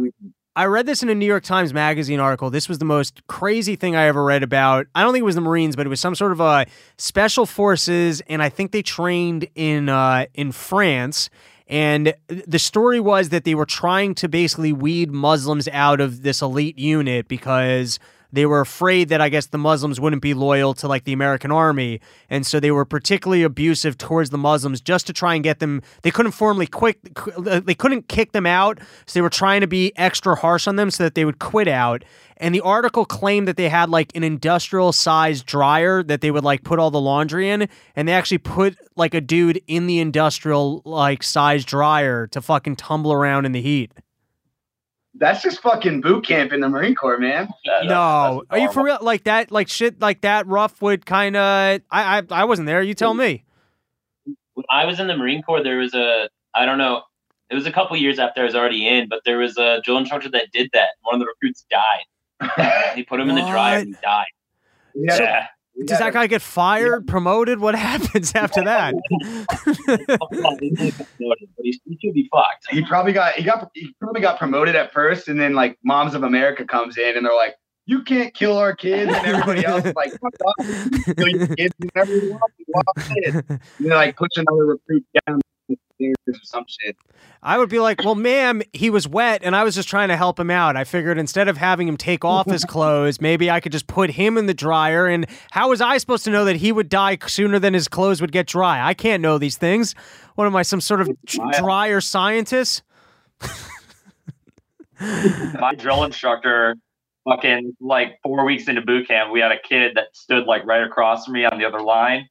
[0.56, 2.52] I read this in a New York Times Magazine article.
[2.52, 4.86] This was the most crazy thing I ever read about.
[4.94, 7.48] I don't think it was the Marines, but it was some sort of a special
[7.48, 11.32] forces, and I think they trained in uh, in France.
[11.68, 16.42] And the story was that they were trying to basically weed Muslims out of this
[16.42, 17.98] elite unit because
[18.34, 21.52] they were afraid that I guess the Muslims wouldn't be loyal to like the American
[21.52, 25.60] army, and so they were particularly abusive towards the Muslims just to try and get
[25.60, 25.84] them.
[26.02, 26.98] They couldn't formally quick.
[27.38, 30.78] Uh, they couldn't kick them out, so they were trying to be extra harsh on
[30.78, 32.04] them so that they would quit out.
[32.38, 36.44] And the article claimed that they had like an industrial sized dryer that they would
[36.44, 40.00] like put all the laundry in, and they actually put like a dude in the
[40.00, 43.92] industrial like size dryer to fucking tumble around in the heat.
[45.16, 47.48] That's just fucking boot camp in the Marine Corps, man.
[47.66, 48.98] That- No, that's are you for real?
[49.02, 50.48] Like that, like shit, like that.
[50.48, 51.82] Rough would kind of.
[51.92, 52.82] I, I, I wasn't there.
[52.82, 53.44] You tell me.
[54.56, 57.04] when I was in the Marine Corps, there was a I don't know.
[57.50, 59.98] It was a couple years after I was already in, but there was a drill
[59.98, 60.90] instructor that did that.
[61.04, 62.92] One of the recruits died.
[62.96, 64.26] he put him in the dryer and he died.
[64.96, 65.18] Yeah.
[65.20, 65.48] Yeah.
[65.76, 67.60] We Does that a- guy get fired, promoted?
[67.60, 68.94] What happens after that?
[70.60, 72.68] he, he should be fucked.
[72.70, 76.14] he probably got he got he probably got promoted at first, and then like Moms
[76.16, 77.56] of America comes in, and they're like,
[77.86, 80.66] "You can't kill our kids," and everybody else is like, "Fuck off,
[81.08, 84.66] you kill your kids whenever you want, you want it." And they're like push another
[84.66, 85.42] recruit down
[86.08, 86.98] or some shit.
[87.42, 90.18] I would be like, well, ma'am, he was wet, and I was just trying to
[90.18, 90.78] help him out.
[90.78, 94.12] I figured instead of having him take off his clothes, maybe I could just put
[94.12, 95.08] him in the dryer.
[95.08, 98.22] And how was I supposed to know that he would die sooner than his clothes
[98.22, 98.86] would get dry?
[98.86, 99.94] I can't know these things.
[100.36, 102.82] What am I, some sort of dryer scientist?
[105.00, 106.76] my drill instructor
[107.28, 110.84] fucking like four weeks into boot camp we had a kid that stood like right
[110.84, 112.28] across from me on the other line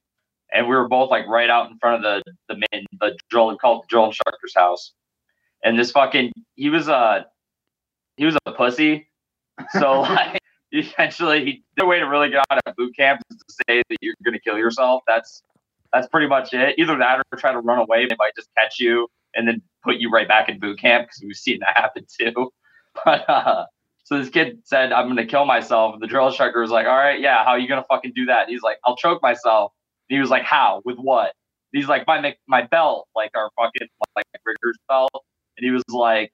[0.54, 3.56] and we were both like right out in front of the the main the drill
[3.56, 4.92] called the drill instructor's house
[5.64, 7.26] and this fucking he was a
[8.16, 9.08] he was a pussy
[9.78, 10.38] so like
[10.72, 14.14] essentially the way to really get out of boot camp is to say that you're
[14.24, 15.42] gonna kill yourself that's
[15.92, 18.80] that's pretty much it either that or try to run away they might just catch
[18.80, 22.04] you and then put you right back in boot camp because we've seen that happen
[22.18, 22.50] too
[23.04, 23.66] but uh,
[24.04, 26.96] so this kid said, "I'm gonna kill myself." And the drill instructor was like, "All
[26.96, 29.72] right, yeah, how are you gonna fucking do that?" And he's like, "I'll choke myself."
[30.12, 30.82] He was like, "How?
[30.84, 31.32] With what?"
[31.72, 35.10] He's like, "My my belt, like our fucking like rigger's belt."
[35.56, 36.32] And he was like,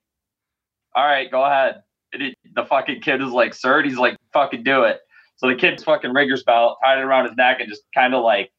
[0.94, 5.00] "All right, go ahead." The fucking kid is like, "Sir," he's like, "Fucking do it."
[5.36, 8.24] So the kid's fucking rigger's belt, tied it around his neck, and just kind of
[8.24, 8.50] like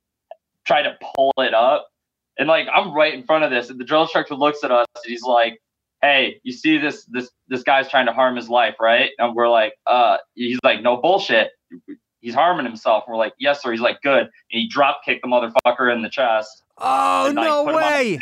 [0.65, 1.87] tried to pull it up.
[2.37, 4.87] And like I'm right in front of this, and the drill instructor looks at us,
[5.03, 5.59] and he's like,
[6.01, 9.11] hey, you see this this this guy's trying to harm his life, right?
[9.17, 11.51] And we're like, uh, he's like, no bullshit.
[12.21, 13.03] He's harming himself.
[13.07, 13.71] And we're like, yes, sir.
[13.71, 14.23] He's like, good.
[14.23, 16.63] And he drop kicked the motherfucker in the chest.
[16.77, 18.19] Oh and, like, no way!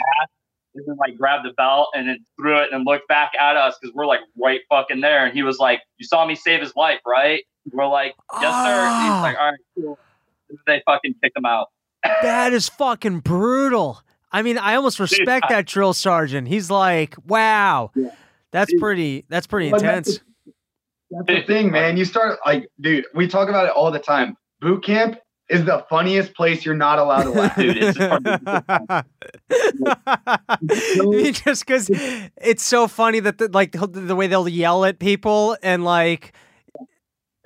[0.76, 3.76] And then like grabbed the belt and then threw it and looked back at us
[3.82, 5.26] because we're like right fucking there.
[5.26, 8.86] And he was like, "You saw me save his life, right?" We're like, "Yes, sir."
[8.86, 9.22] And he's Ah.
[9.24, 10.00] like, "All right, cool."
[10.50, 11.68] And they fucking kicked him out.
[12.22, 14.02] That is fucking brutal.
[14.32, 16.48] I mean, I almost respect I- that drill sergeant.
[16.48, 18.10] He's like, wow, Yeah.
[18.52, 18.80] that's Dude.
[18.80, 19.26] pretty.
[19.30, 20.20] That's pretty intense.
[21.10, 21.97] That's the thing, man.
[21.97, 24.36] You start like, dude, we talk about it all the time.
[24.60, 27.55] Boot camp is the funniest place you're not allowed to laugh.
[27.55, 29.05] Dude, it's the
[31.45, 35.58] just because it's so funny that the, like the, the way they'll yell at people
[35.64, 36.34] and like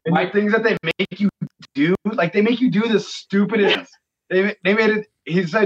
[0.06, 1.30] And the things that they make you
[1.76, 3.92] do, like they make you do the stupidest.
[4.30, 5.08] They they made it.
[5.26, 5.66] He said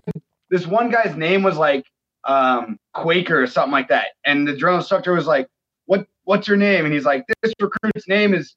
[0.50, 1.86] this one guy's name was like
[2.26, 5.55] um, Quaker or something like that, and the drill instructor was like, "What
[6.26, 8.56] what's your name?" And he's like, "This recruit's name is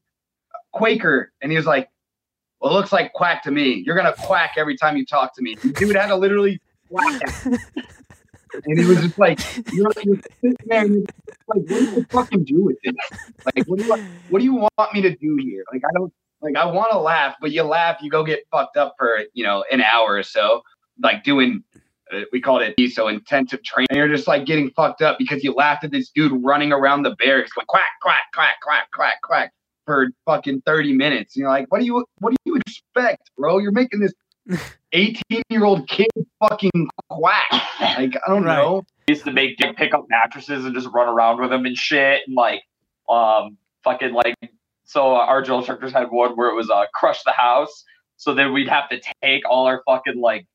[0.72, 1.88] Quaker," and he was like,
[2.60, 3.82] "Well, it looks like quack to me.
[3.86, 6.60] You're gonna quack every time you talk to me." Dude had to literally
[6.90, 7.20] quack.
[8.64, 9.38] And he was just like,
[9.72, 10.90] you're, you're you're like,
[11.46, 12.94] what do you fucking do with this?
[13.44, 13.96] Like, what do you
[14.30, 15.64] what do you want me to do here?
[15.72, 18.76] Like, I don't like I want to laugh, but you laugh, you go get fucked
[18.76, 20.62] up for you know an hour or so,
[21.02, 21.62] like doing.
[22.12, 23.86] Uh, we called it so intensive training.
[23.90, 27.02] And you're just like getting fucked up because you laughed at this dude running around
[27.02, 29.52] the barracks like quack quack quack quack quack quack
[29.86, 31.36] for fucking 30 minutes.
[31.36, 33.58] And you're like, what do you what do you expect, bro?
[33.58, 34.12] You're making this
[34.92, 36.08] 18 year old kid
[36.40, 37.44] fucking quack.
[37.80, 38.56] Like I don't Right.
[38.56, 38.84] know.
[39.06, 41.76] He used to make Dick pick up mattresses and just run around with them and
[41.76, 42.62] shit and like
[43.08, 44.34] um fucking like
[44.84, 47.84] so our drill instructors had one where it was uh crush the house
[48.16, 50.46] so then we'd have to take all our fucking like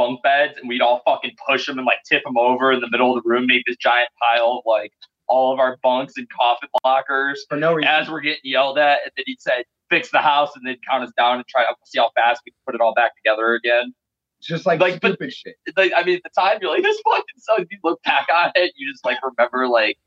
[0.00, 2.88] bunk beds and we'd all fucking push them and like tip them over in the
[2.90, 4.92] middle of the room make this giant pile of like
[5.28, 7.88] all of our bunks and coffin lockers For no reason.
[7.88, 11.04] as we're getting yelled at and then he'd say fix the house and then count
[11.04, 13.52] us down and try to see how fast we can put it all back together
[13.54, 13.92] again
[14.38, 15.56] It's just like, Like, but- stupid shit.
[15.76, 17.64] like I mean, at the time you're like, this fucking sucks.
[17.70, 19.98] You look back on it, you just like remember like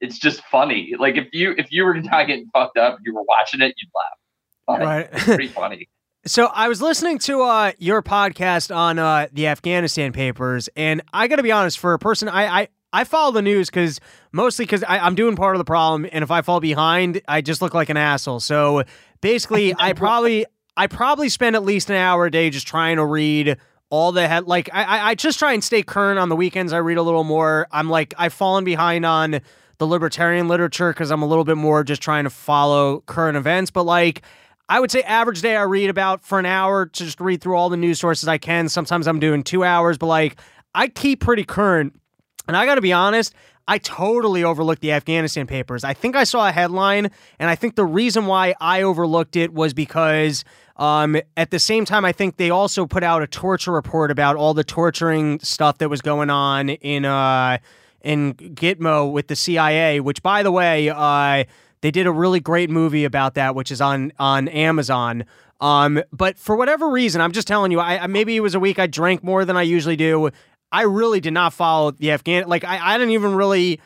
[0.00, 0.94] it's just funny.
[0.98, 3.90] Like if you if you were not getting fucked up, you were watching it, you'd
[3.96, 4.18] laugh.
[4.66, 4.84] Funny.
[4.84, 5.10] right.
[5.10, 5.88] Pretty funny.
[6.28, 11.26] So I was listening to uh, your podcast on uh, the Afghanistan papers, and I
[11.26, 13.98] got to be honest, for a person, I I, I follow the news because
[14.30, 17.62] mostly because I'm doing part of the problem, and if I fall behind, I just
[17.62, 18.40] look like an asshole.
[18.40, 18.82] So
[19.22, 20.44] basically, I probably
[20.76, 23.56] I probably spend at least an hour a day just trying to read
[23.88, 24.44] all the head.
[24.46, 26.74] Like I I- I just try and stay current on the weekends.
[26.74, 27.66] I read a little more.
[27.72, 29.40] I'm like I've fallen behind on
[29.78, 33.70] the libertarian literature because I'm a little bit more just trying to follow current events,
[33.70, 34.20] but like.
[34.68, 37.56] I would say average day I read about for an hour to just read through
[37.56, 38.68] all the news sources I can.
[38.68, 40.38] Sometimes I'm doing two hours, but like
[40.74, 41.98] I keep pretty current.
[42.46, 43.34] And I got to be honest,
[43.66, 45.84] I totally overlooked the Afghanistan papers.
[45.84, 49.52] I think I saw a headline, and I think the reason why I overlooked it
[49.52, 50.42] was because
[50.76, 54.36] um, at the same time, I think they also put out a torture report about
[54.36, 57.58] all the torturing stuff that was going on in uh,
[58.00, 60.00] in Gitmo with the CIA.
[60.00, 61.44] Which, by the way, uh,
[61.80, 65.24] they did a really great movie about that, which is on on Amazon.
[65.60, 68.60] Um, but for whatever reason, I'm just telling you, I, I maybe it was a
[68.60, 70.30] week I drank more than I usually do.
[70.70, 72.48] I really did not follow the Afghan.
[72.48, 73.80] Like I, I didn't even really.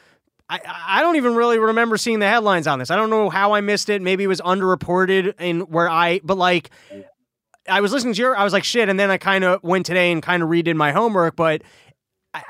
[0.49, 0.61] I,
[0.99, 2.91] I don't even really remember seeing the headlines on this.
[2.91, 4.03] I don't know how I missed it.
[4.03, 6.69] Maybe it was underreported in where I, but like,
[7.67, 8.91] I was listening to your, I was like, shit.
[8.91, 11.37] And then I kind of went today and kind of redid my homework.
[11.37, 11.63] But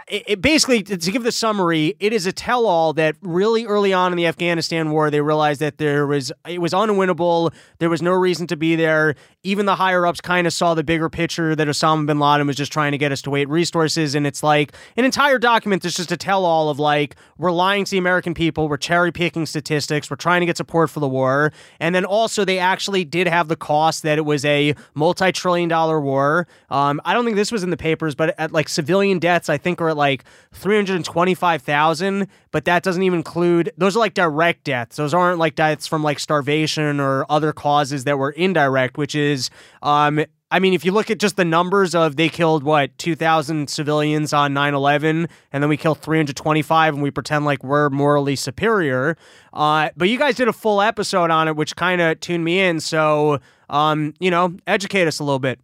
[0.06, 4.12] it, basically, to give the summary, it is a tell all that really early on
[4.12, 7.52] in the Afghanistan war, they realized that there was, it was unwinnable.
[7.78, 9.16] There was no reason to be there.
[9.42, 12.54] Even the higher ups kind of saw the bigger picture that Osama bin Laden was
[12.54, 14.14] just trying to get us to wait resources.
[14.14, 17.84] And it's like an entire document that's just a tell all of like, we're lying
[17.84, 21.08] to the American people, we're cherry picking statistics, we're trying to get support for the
[21.08, 21.52] war.
[21.80, 25.68] And then also, they actually did have the cost that it was a multi trillion
[25.68, 26.46] dollar war.
[26.70, 29.58] Um, I don't think this was in the papers, but at like civilian deaths, I
[29.58, 34.96] think are at like 325,000, but that doesn't even include, those are like direct deaths.
[34.96, 39.50] Those aren't like deaths from like starvation or other causes that were indirect, which is,
[39.82, 43.70] um, I mean, if you look at just the numbers of they killed what 2,000
[43.70, 49.16] civilians on 9/11, and then we killed 325, and we pretend like we're morally superior.
[49.54, 52.60] Uh, but you guys did a full episode on it, which kind of tuned me
[52.60, 52.80] in.
[52.80, 55.58] So, um, you know, educate us a little bit.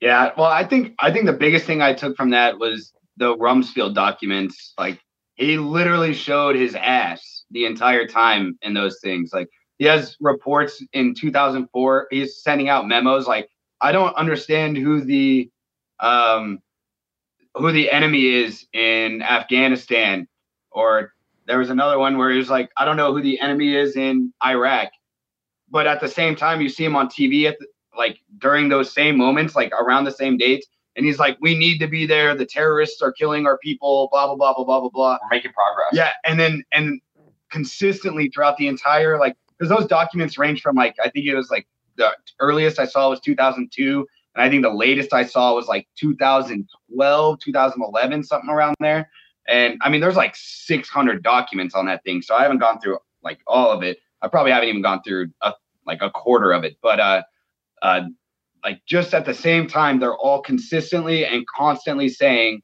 [0.00, 3.36] Yeah, well, I think I think the biggest thing I took from that was the
[3.36, 4.74] Rumsfeld documents.
[4.78, 5.00] Like
[5.36, 9.30] he literally showed his ass the entire time in those things.
[9.32, 12.08] Like he has reports in 2004.
[12.10, 13.26] He's sending out memos.
[13.26, 13.48] Like
[13.80, 15.50] I don't understand who the
[16.00, 16.58] um
[17.54, 20.28] who the enemy is in Afghanistan,
[20.70, 21.14] or
[21.46, 23.96] there was another one where he was like, I don't know who the enemy is
[23.96, 24.88] in Iraq,
[25.70, 27.66] but at the same time, you see him on TV at the,
[27.96, 30.66] like during those same moments, like around the same dates,
[30.96, 32.34] and he's like, "We need to be there.
[32.34, 35.18] The terrorists are killing our people." Blah blah blah blah blah blah blah.
[35.22, 35.90] We're making progress.
[35.92, 37.00] Yeah, and then and
[37.50, 41.50] consistently throughout the entire like because those documents range from like I think it was
[41.50, 41.66] like
[41.96, 45.88] the earliest I saw was 2002 and I think the latest I saw was like
[45.96, 49.10] 2012, 2011, something around there.
[49.48, 52.98] And I mean, there's like 600 documents on that thing, so I haven't gone through
[53.22, 53.98] like all of it.
[54.20, 55.54] I probably haven't even gone through a,
[55.86, 57.22] like a quarter of it, but uh,
[57.82, 58.02] uh,
[58.64, 62.62] like just at the same time, they're all consistently and constantly saying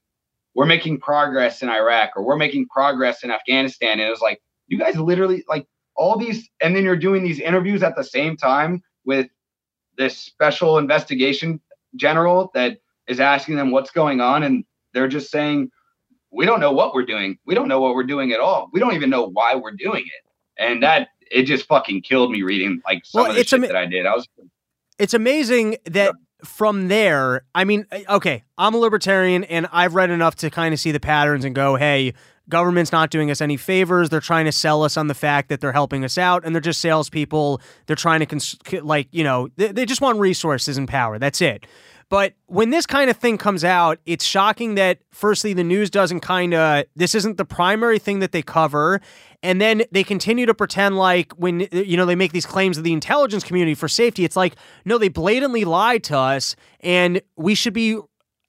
[0.54, 4.40] we're making progress in Iraq or we're making progress in Afghanistan, and it was like
[4.68, 8.36] you guys literally like all these, and then you're doing these interviews at the same
[8.36, 9.28] time with
[9.98, 11.60] this special investigation
[11.96, 15.70] general that is asking them what's going on and they're just saying
[16.30, 17.38] we don't know what we're doing.
[17.46, 18.70] We don't know what we're doing at all.
[18.72, 20.62] We don't even know why we're doing it.
[20.62, 23.66] And that it just fucking killed me reading like some Well, of the shit ama-
[23.68, 24.06] that i did.
[24.06, 24.28] I was
[25.02, 30.10] it's amazing that from there, I mean, uh, okay, I'm a libertarian and I've read
[30.10, 32.14] enough to kind of see the patterns and go, hey,
[32.48, 34.10] government's not doing us any favors.
[34.10, 36.60] They're trying to sell us on the fact that they're helping us out and they're
[36.60, 37.60] just salespeople.
[37.86, 41.18] They're trying to, cons- like, you know, they, they just want resources and power.
[41.18, 41.66] That's it.
[42.12, 46.20] But when this kind of thing comes out, it's shocking that firstly the news doesn't
[46.20, 49.00] kind of this isn't the primary thing that they cover,
[49.42, 52.84] and then they continue to pretend like when you know they make these claims of
[52.84, 57.54] the intelligence community for safety, it's like no, they blatantly lied to us, and we
[57.54, 57.98] should be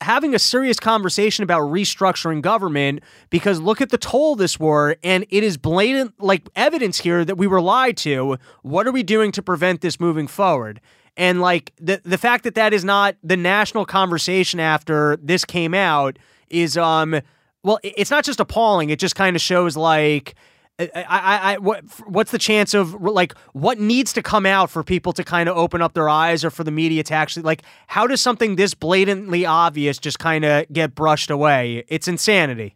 [0.01, 5.25] having a serious conversation about restructuring government because look at the toll this war and
[5.29, 8.37] it is blatant like evidence here that we were lied to.
[8.63, 10.81] What are we doing to prevent this moving forward
[11.17, 15.73] and like the the fact that that is not the national conversation after this came
[15.73, 16.17] out
[16.49, 17.19] is um
[17.63, 20.35] well it's not just appalling it just kind of shows like
[20.79, 24.83] I, I, I, what, what's the chance of like what needs to come out for
[24.83, 27.61] people to kind of open up their eyes or for the media to actually like
[27.85, 31.83] how does something this blatantly obvious just kind of get brushed away?
[31.89, 32.75] It's insanity.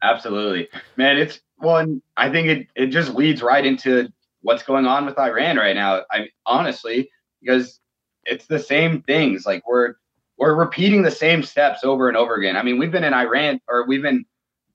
[0.00, 1.18] Absolutely, man.
[1.18, 2.02] It's one.
[2.16, 4.12] I think it it just leads right into
[4.46, 6.02] what's going on with Iran right now.
[6.12, 7.10] I honestly
[7.42, 7.80] because
[8.24, 9.44] it's the same things.
[9.44, 9.94] Like we're
[10.38, 12.56] we're repeating the same steps over and over again.
[12.56, 14.24] I mean, we've been in Iran or we've been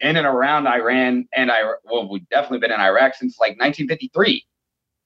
[0.01, 4.45] in and around Iran and I well, we've definitely been in Iraq since like 1953.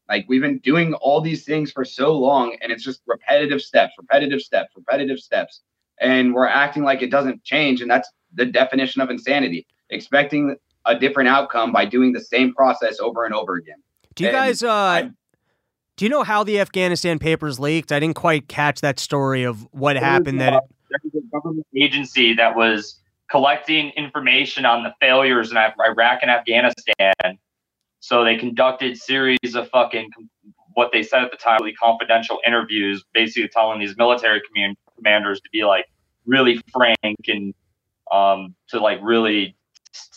[0.09, 3.93] Like we've been doing all these things for so long, and it's just repetitive steps,
[3.99, 5.61] repetitive steps, repetitive steps,
[5.99, 10.55] and we're acting like it doesn't change, and that's the definition of insanity expecting
[10.85, 13.77] a different outcome by doing the same process over and over again.
[14.15, 15.09] Do you And guys uh I-
[15.97, 17.91] do you know how the Afghanistan papers leaked?
[17.93, 21.65] I didn't quite catch that story of what happened that it, there was a government
[21.75, 22.99] agency that was
[23.31, 27.37] collecting information on the failures in Iraq and Afghanistan.
[28.01, 30.09] So they conducted series of fucking
[30.73, 35.39] what they said at the time, really confidential interviews, basically telling these military command- commanders
[35.39, 35.85] to be like
[36.25, 37.53] really frank and
[38.11, 39.55] um, to like really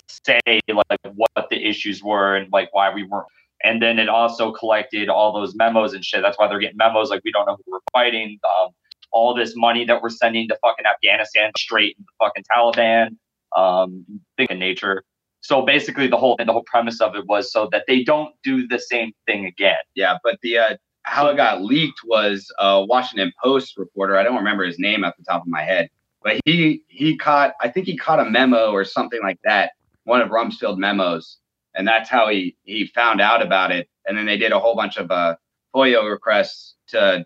[0.08, 3.28] say like what the issues were and like why we weren't.
[3.64, 6.22] And then it also collected all those memos and shit.
[6.22, 8.38] That's why they're getting memos like we don't know who we're fighting.
[8.44, 8.70] Um,
[9.10, 13.16] all this money that we're sending to fucking Afghanistan straight into fucking Taliban,
[13.56, 14.04] um,
[14.36, 15.02] thing in nature.
[15.40, 18.66] So basically, the whole the whole premise of it was so that they don't do
[18.66, 19.78] the same thing again.
[19.94, 24.16] Yeah, but the uh, how it got leaked was a Washington Post reporter.
[24.16, 25.88] I don't remember his name at the top of my head,
[26.22, 29.72] but he he caught I think he caught a memo or something like that,
[30.04, 31.38] one of Rumsfeld memos,
[31.78, 33.88] and that's how he he found out about it.
[34.04, 35.36] And then they did a whole bunch of uh,
[35.74, 37.24] FOIA requests to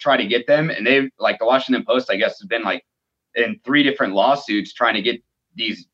[0.00, 2.84] try to get them, and they like the Washington Post, I guess, has been like
[3.34, 5.22] in three different lawsuits trying to get
[5.54, 5.86] these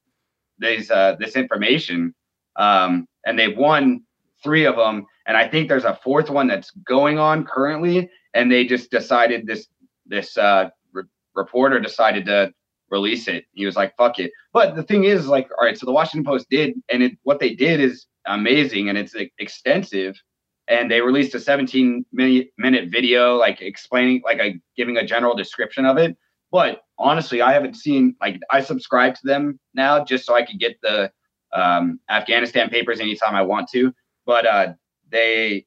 [0.59, 2.15] these uh, this information,
[2.55, 4.03] um, and they've won
[4.43, 5.05] three of them.
[5.27, 9.47] And I think there's a fourth one that's going on currently, and they just decided
[9.47, 9.67] this
[10.07, 11.03] this uh, re-
[11.35, 12.53] reporter decided to
[12.91, 13.45] release it.
[13.53, 16.25] He was like, "Fuck it." But the thing is, like, all right, so the Washington
[16.25, 20.21] Post did, and it what they did is amazing and it's like, extensive.
[20.69, 25.37] And they released a 17 minute minute video, like explaining, like a giving a general
[25.37, 26.17] description of it.
[26.51, 30.59] But honestly, I haven't seen like I subscribe to them now just so I could
[30.59, 31.13] get the
[31.53, 33.93] um, Afghanistan papers anytime I want to.
[34.27, 34.73] But uh,
[35.09, 35.67] they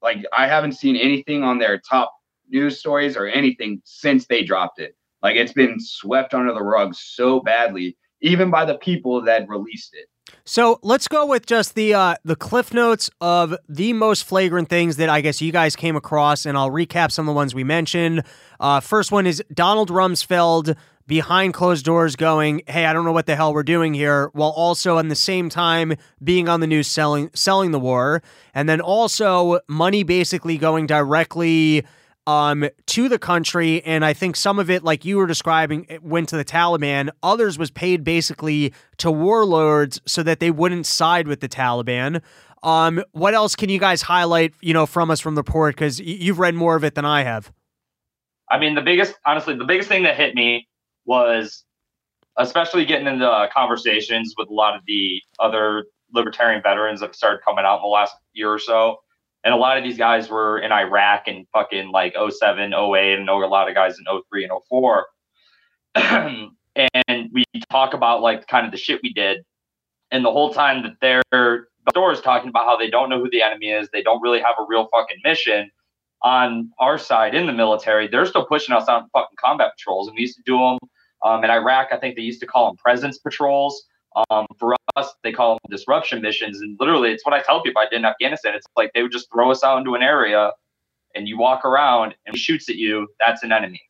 [0.00, 2.14] like I haven't seen anything on their top
[2.48, 4.96] news stories or anything since they dropped it.
[5.22, 9.94] Like it's been swept under the rug so badly, even by the people that released
[9.94, 10.08] it.
[10.44, 14.96] So let's go with just the uh, the cliff notes of the most flagrant things
[14.96, 17.64] that I guess you guys came across, and I'll recap some of the ones we
[17.64, 18.22] mentioned.
[18.60, 23.26] Uh, first one is Donald Rumsfeld behind closed doors going, "Hey, I don't know what
[23.26, 26.86] the hell we're doing here," while also at the same time being on the news
[26.86, 28.22] selling selling the war,
[28.54, 31.84] and then also money basically going directly
[32.28, 33.82] um, to the country.
[33.86, 37.08] And I think some of it, like you were describing, went to the Taliban.
[37.22, 42.20] Others was paid basically to warlords so that they wouldn't side with the Taliban.
[42.62, 45.74] Um, what else can you guys highlight, you know, from us from the report?
[45.74, 47.50] Because you've read more of it than I have.
[48.50, 50.68] I mean, the biggest, honestly, the biggest thing that hit me
[51.06, 51.64] was
[52.36, 57.64] especially getting into conversations with a lot of the other libertarian veterans that started coming
[57.64, 58.98] out in the last year or so
[59.44, 63.28] and a lot of these guys were in Iraq and fucking like 07, 08, and
[63.28, 65.06] a lot of guys in 03 and 04.
[66.74, 69.44] and we talk about like kind of the shit we did.
[70.10, 71.22] And the whole time that they're
[71.88, 74.40] the doors talking about how they don't know who the enemy is, they don't really
[74.40, 75.70] have a real fucking mission.
[76.22, 80.08] On our side in the military, they're still pushing us on fucking combat patrols.
[80.08, 80.78] And we used to do them
[81.24, 81.88] um, in Iraq.
[81.92, 83.84] I think they used to call them presence patrols.
[84.30, 86.60] Um, for us, they call them disruption missions.
[86.60, 88.54] And literally, it's what I tell people I did in Afghanistan.
[88.54, 90.52] It's like they would just throw us out into an area
[91.14, 93.08] and you walk around and he shoots at you.
[93.24, 93.82] That's an enemy.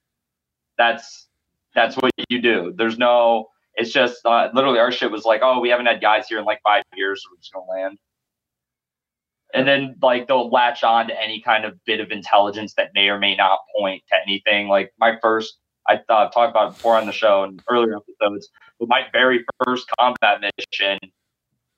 [0.77, 1.29] That's
[1.75, 2.75] that's what you do.
[2.77, 6.27] There's no, it's just uh, literally our shit was like, oh, we haven't had guys
[6.29, 7.23] here in like five years.
[7.23, 7.99] So we're just going to land.
[9.55, 13.09] And then like they'll latch on to any kind of bit of intelligence that may
[13.09, 14.69] or may not point to anything.
[14.69, 15.59] Like my first,
[15.89, 19.91] I uh, talked about before on the show and earlier episodes but my very first
[19.99, 20.99] combat mission,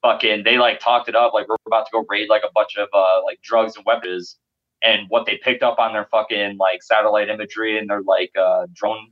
[0.02, 2.76] fucking, they like talked it up like we're about to go raid like a bunch
[2.76, 4.36] of uh, like drugs and weapons,
[4.82, 8.66] and what they picked up on their fucking like satellite imagery and their like uh,
[8.74, 9.08] drone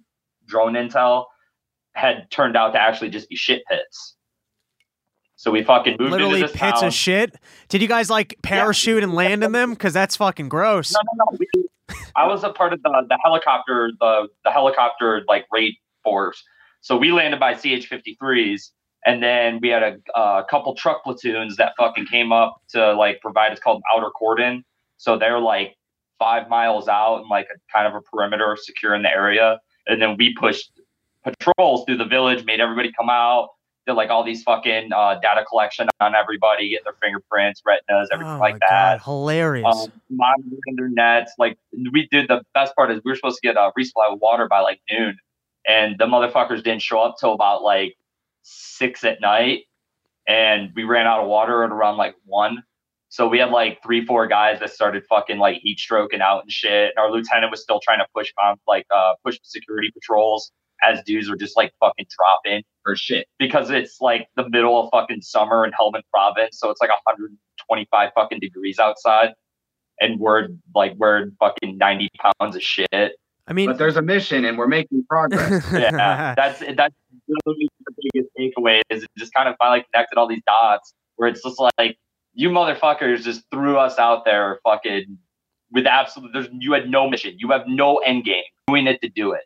[0.46, 1.26] drone intel
[1.94, 4.14] had turned out to actually just be shit pits.
[5.36, 6.88] So we fucking moved literally into this pits town.
[6.88, 7.36] of shit.
[7.68, 9.04] Did you guys like parachute yeah.
[9.04, 9.70] and land in them?
[9.70, 10.92] Because that's fucking gross.
[10.92, 11.38] No, no, no.
[11.38, 11.68] We,
[12.16, 16.42] I was a part of the the helicopter the the helicopter like raid force
[16.80, 18.70] so we landed by CH 53s.
[19.06, 23.20] And then we had a, a couple truck platoons that fucking came up to like
[23.20, 24.64] provide it's called outer cordon.
[24.96, 25.76] So they're like
[26.18, 29.58] five miles out and like a kind of a perimeter securing the area.
[29.86, 30.72] And then we pushed
[31.24, 33.50] patrols through the village, made everybody come out,
[33.88, 38.34] did like all these fucking uh, data collection on everybody, get their fingerprints, retinas, everything
[38.34, 38.98] oh like that.
[38.98, 39.66] God, hilarious.
[39.66, 41.32] Um, monitoring their nets.
[41.38, 41.58] Like
[41.92, 44.46] we did the best part is we were supposed to get a resupply of water
[44.48, 45.16] by like noon
[45.68, 47.94] and the motherfuckers didn't show up till about like
[48.42, 49.64] six at night
[50.26, 52.62] and we ran out of water at around like one
[53.10, 56.50] so we had like three four guys that started fucking like heat stroking out and
[56.50, 60.50] shit and our lieutenant was still trying to push on like uh push security patrols
[60.82, 64.90] as dudes were just like fucking dropping for shit because it's like the middle of
[64.90, 69.34] fucking summer in Helmand province so it's like 125 fucking degrees outside
[70.00, 72.08] and we're like we're fucking 90
[72.40, 73.12] pounds of shit
[73.48, 75.64] I mean, but there's a mission and we're making progress.
[75.72, 76.94] yeah, that's that's
[77.46, 81.30] really the biggest takeaway is it just kind of finally connected all these dots where
[81.30, 81.96] it's just like
[82.34, 85.18] you motherfuckers just threw us out there fucking
[85.72, 87.34] with absolute there's you had no mission.
[87.38, 88.44] You have no end game.
[88.66, 89.42] Doing it to do it.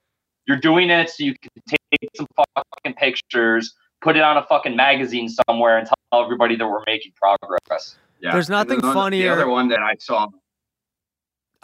[0.47, 4.77] You're doing it so you can take some fucking pictures, put it on a fucking
[4.77, 7.97] magazine somewhere and tell everybody that we're making progress.
[8.21, 8.33] Yeah.
[8.33, 9.35] There's nothing funnier.
[9.35, 10.29] The other one that I saw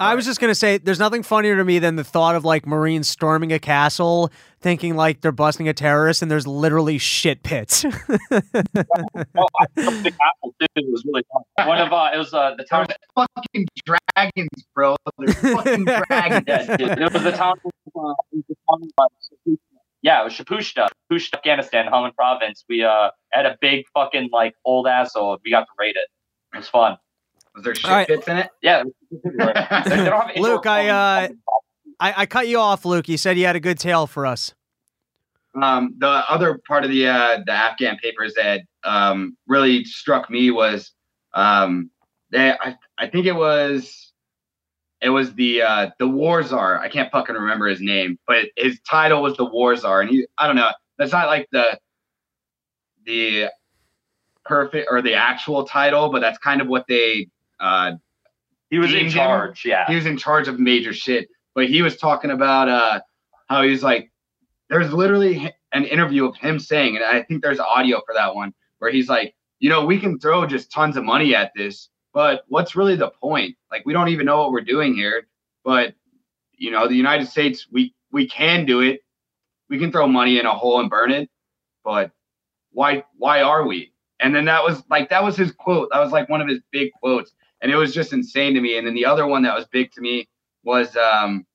[0.01, 2.67] I was just gonna say, there's nothing funnier to me than the thought of like
[2.67, 7.85] Marines storming a castle, thinking like they're busting a terrorist, and there's literally shit pits.
[7.85, 7.91] oh,
[8.31, 8.41] I
[9.75, 10.67] the castle too.
[10.77, 11.67] It was really fun.
[11.67, 12.87] One of uh, it was uh, the town.
[12.87, 14.95] There's fucking dragons, bro.
[15.19, 16.45] There's fucking dragons.
[16.47, 17.57] Yeah, it was the town.
[17.97, 18.15] Uh,
[20.03, 22.65] yeah, it was Shapushta, Shapushta, Afghanistan, Helmand Province.
[22.69, 25.39] We uh had a big fucking like old asshole.
[25.45, 26.09] We got to raid it.
[26.55, 26.97] It was fun.
[27.55, 28.09] Was there shit right.
[28.09, 28.51] bits in it?
[28.63, 28.85] Yeah.
[30.37, 31.29] Luke, I, uh,
[31.99, 33.09] I I cut you off, Luke.
[33.09, 34.55] You said you had a good tale for us.
[35.61, 40.51] Um, the other part of the uh, the Afghan papers that um, really struck me
[40.51, 40.93] was
[41.35, 41.91] um,
[42.31, 44.08] they, I I think it was
[45.01, 46.79] it was the uh, the war czar.
[46.79, 50.27] I can't fucking remember his name, but his title was the war czar, and he
[50.39, 50.71] I don't know.
[50.99, 51.79] That's not like the
[53.05, 53.47] the
[54.45, 57.29] perfect or the actual title, but that's kind of what they
[57.61, 57.93] uh,
[58.71, 59.65] he was in charge.
[59.65, 59.71] Him.
[59.71, 61.29] Yeah, he was in charge of major shit.
[61.55, 63.01] But he was talking about uh,
[63.49, 64.13] how he was like,
[64.71, 68.55] there's literally an interview of him saying, and I think there's audio for that one
[68.79, 72.45] where he's like, you know, we can throw just tons of money at this, but
[72.49, 73.57] what's really the point?
[73.71, 75.27] Like, we don't even know what we're doing here.
[75.65, 75.95] But
[76.57, 79.01] you know, the United States, we we can do it.
[79.69, 81.29] We can throw money in a hole and burn it,
[81.85, 82.11] but
[82.73, 83.93] why why are we?
[84.21, 85.89] And then that was like that was his quote.
[85.93, 88.79] That was like one of his big quotes and it was just insane to me.
[88.79, 90.29] And then the other one that was big to me
[90.65, 91.47] was um,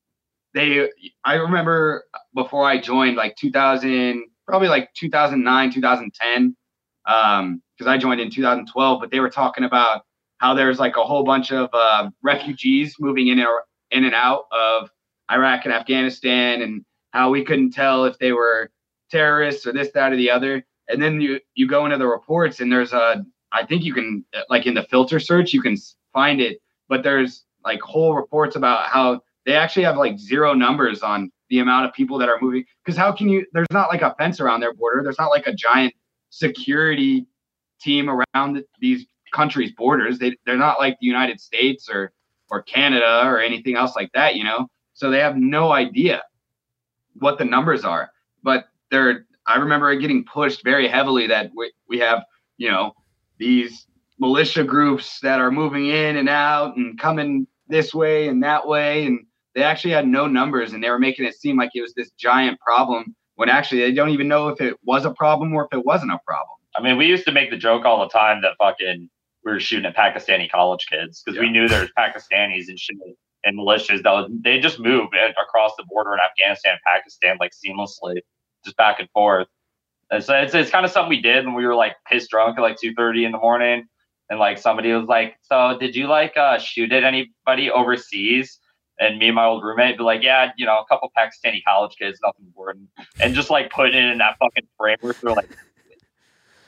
[0.54, 0.88] they
[1.24, 6.56] I remember before I joined like 2000 probably like 2009 2010
[7.06, 10.02] um because I joined in 2012 but they were talking about
[10.44, 14.44] how there's like a whole bunch of uh, refugees moving in or in and out
[14.52, 14.90] of
[15.32, 18.70] Iraq and Afghanistan and how we couldn't tell if they were
[19.10, 22.60] terrorists or this that or the other and then you you go into the reports
[22.60, 25.78] and there's a I think you can like in the filter search you can
[26.12, 31.02] find it but there's like whole reports about how they actually have like zero numbers
[31.02, 32.64] on the amount of people that are moving.
[32.84, 33.46] Because how can you?
[33.52, 35.02] There's not like a fence around their border.
[35.02, 35.94] There's not like a giant
[36.30, 37.26] security
[37.80, 40.18] team around these countries' borders.
[40.18, 42.12] They they're not like the United States or
[42.50, 44.36] or Canada or anything else like that.
[44.36, 46.22] You know, so they have no idea
[47.18, 48.10] what the numbers are.
[48.42, 49.26] But they're.
[49.46, 52.24] I remember getting pushed very heavily that we, we have
[52.56, 52.92] you know
[53.38, 53.86] these
[54.18, 59.06] militia groups that are moving in and out and coming this way and that way
[59.06, 61.94] and they actually had no numbers and they were making it seem like it was
[61.94, 65.64] this giant problem when actually they don't even know if it was a problem or
[65.64, 66.56] if it wasn't a problem.
[66.76, 69.08] I mean, we used to make the joke all the time that fucking
[69.44, 71.42] we were shooting at Pakistani college kids because yeah.
[71.42, 72.96] we knew there was Pakistanis and shit
[73.44, 75.08] and militias that was, they just move
[75.40, 78.20] across the border in Afghanistan, and Pakistan, like seamlessly,
[78.64, 79.46] just back and forth.
[80.10, 82.58] And so it's, it's kind of something we did when we were like pissed drunk
[82.58, 83.84] at like 2.30 in the morning.
[84.30, 88.58] And like somebody was like, so did you like uh, shoot at anybody overseas?
[88.98, 91.96] and me and my old roommate be like, yeah, you know, a couple Pakistani college
[91.96, 92.88] kids, nothing important,
[93.20, 95.50] and just like put it in that fucking framework for like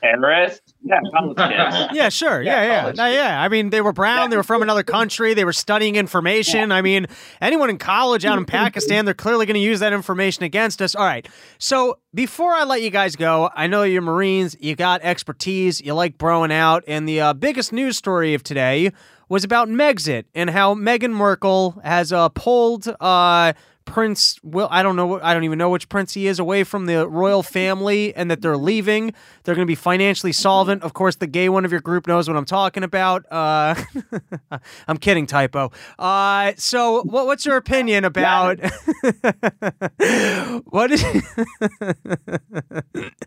[0.07, 0.73] terrorists.
[0.83, 1.97] Yeah, college kids.
[1.97, 2.43] Yeah, sure.
[2.43, 3.09] Yeah, yeah, yeah.
[3.09, 3.43] yeah.
[3.43, 4.31] I mean, they were brown.
[4.31, 5.35] They were from another country.
[5.35, 6.71] They were studying information.
[6.71, 6.77] Yeah.
[6.77, 7.07] I mean,
[7.41, 10.95] anyone in college out in Pakistan, they're clearly going to use that information against us.
[10.95, 11.27] All right.
[11.59, 14.57] So before I let you guys go, I know you're Marines.
[14.61, 15.81] You got expertise.
[15.81, 18.93] You like broing out, and the uh, biggest news story of today
[19.29, 23.53] was about Megxit and how Meghan Markle has uh, pulled uh,
[23.87, 24.68] Prince Will.
[24.70, 25.18] I don't know.
[25.20, 28.43] I don't even know which prince he is away from the royal family, and that
[28.43, 29.14] they're leaving.
[29.45, 30.82] They're going to be financially solvent.
[30.82, 33.24] Of course, the gay one of your group knows what I'm talking about.
[33.30, 33.74] Uh,
[34.89, 35.70] I'm kidding, typo.
[35.99, 38.59] Uh, so, what, what's your opinion about
[40.66, 41.03] what is?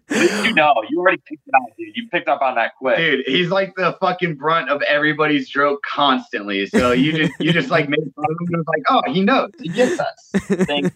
[0.10, 1.96] you know, you already picked it up, dude.
[1.96, 3.24] You picked up on that quick, dude.
[3.26, 6.66] He's like the fucking brunt of everybody's joke constantly.
[6.68, 9.22] So you just you just like made fun of him and was like, oh, he
[9.22, 10.32] knows, he gets us.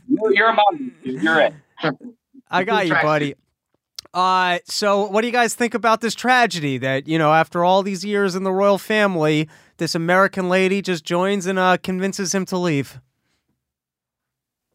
[0.08, 0.94] You're a mom.
[1.04, 1.54] You're it.
[2.50, 3.36] I got you, buddy.
[4.14, 7.82] Uh, so what do you guys think about this tragedy that, you know, after all
[7.82, 12.46] these years in the royal family, this American lady just joins and uh, convinces him
[12.46, 13.00] to leave?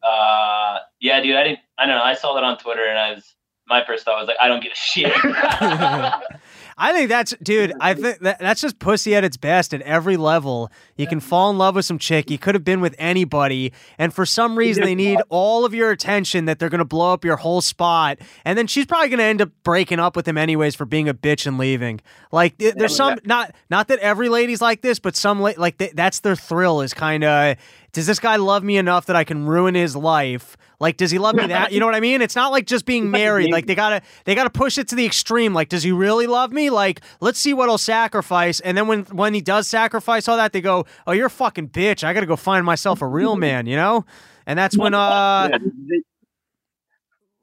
[0.03, 2.03] Uh, yeah, dude, I didn't, I don't know.
[2.03, 3.35] I saw that on Twitter and I was,
[3.67, 5.13] my first thought was like, I don't give a shit.
[6.79, 7.73] I think that's, dude.
[7.81, 10.71] I think that, that's just pussy at its best at every level.
[10.95, 12.31] You can fall in love with some chick.
[12.31, 15.91] You could have been with anybody, and for some reason they need all of your
[15.91, 16.45] attention.
[16.45, 19.51] That they're gonna blow up your whole spot, and then she's probably gonna end up
[19.63, 21.99] breaking up with him anyways for being a bitch and leaving.
[22.31, 26.37] Like there's some not not that every lady's like this, but some like that's their
[26.37, 27.57] thrill is kind of
[27.91, 30.55] does this guy love me enough that I can ruin his life?
[30.79, 31.71] Like, does he love me that?
[31.73, 32.21] You know what I mean?
[32.21, 33.51] It's not like just being married.
[33.51, 35.53] Like they gotta they gotta push it to the extreme.
[35.53, 36.69] Like, does he really love me?
[36.69, 38.59] Like, let's see what he'll sacrifice.
[38.61, 41.69] And then when when he does sacrifice all that, they go, Oh, you're a fucking
[41.69, 42.03] bitch.
[42.03, 44.05] I gotta go find myself a real man, you know?
[44.45, 45.49] And that's when uh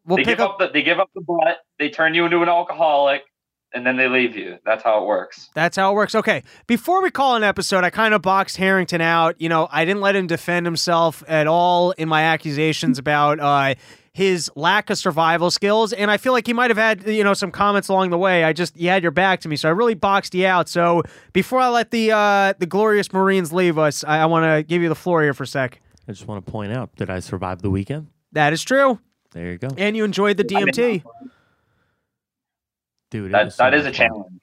[0.07, 2.43] we'll they give up, up the, they give up the butt, they turn you into
[2.43, 3.23] an alcoholic,
[3.77, 4.59] and then they leave you.
[4.65, 5.51] That's how it works.
[5.55, 6.15] That's how it works.
[6.15, 6.43] Okay.
[6.67, 9.39] Before we call an episode, I kind of boxed Harrington out.
[9.39, 13.75] You know, I didn't let him defend himself at all in my accusations about uh,
[14.15, 15.93] his lack of survival skills.
[15.93, 18.45] And I feel like he might have had, you know, some comments along the way.
[18.45, 19.57] I just, you had your back to me.
[19.57, 20.71] So I really boxed you out.
[20.71, 21.03] So
[21.35, 24.81] before I let the, uh, the glorious Marines leave us, I, I want to give
[24.81, 25.83] you the floor here for a sec.
[26.09, 28.07] I just want to point out that I survived the weekend.
[28.33, 29.01] That is true.
[29.33, 29.69] There you go.
[29.77, 31.03] And you enjoyed the DMT
[33.11, 33.33] dude.
[33.33, 34.41] That, so that is a challenge.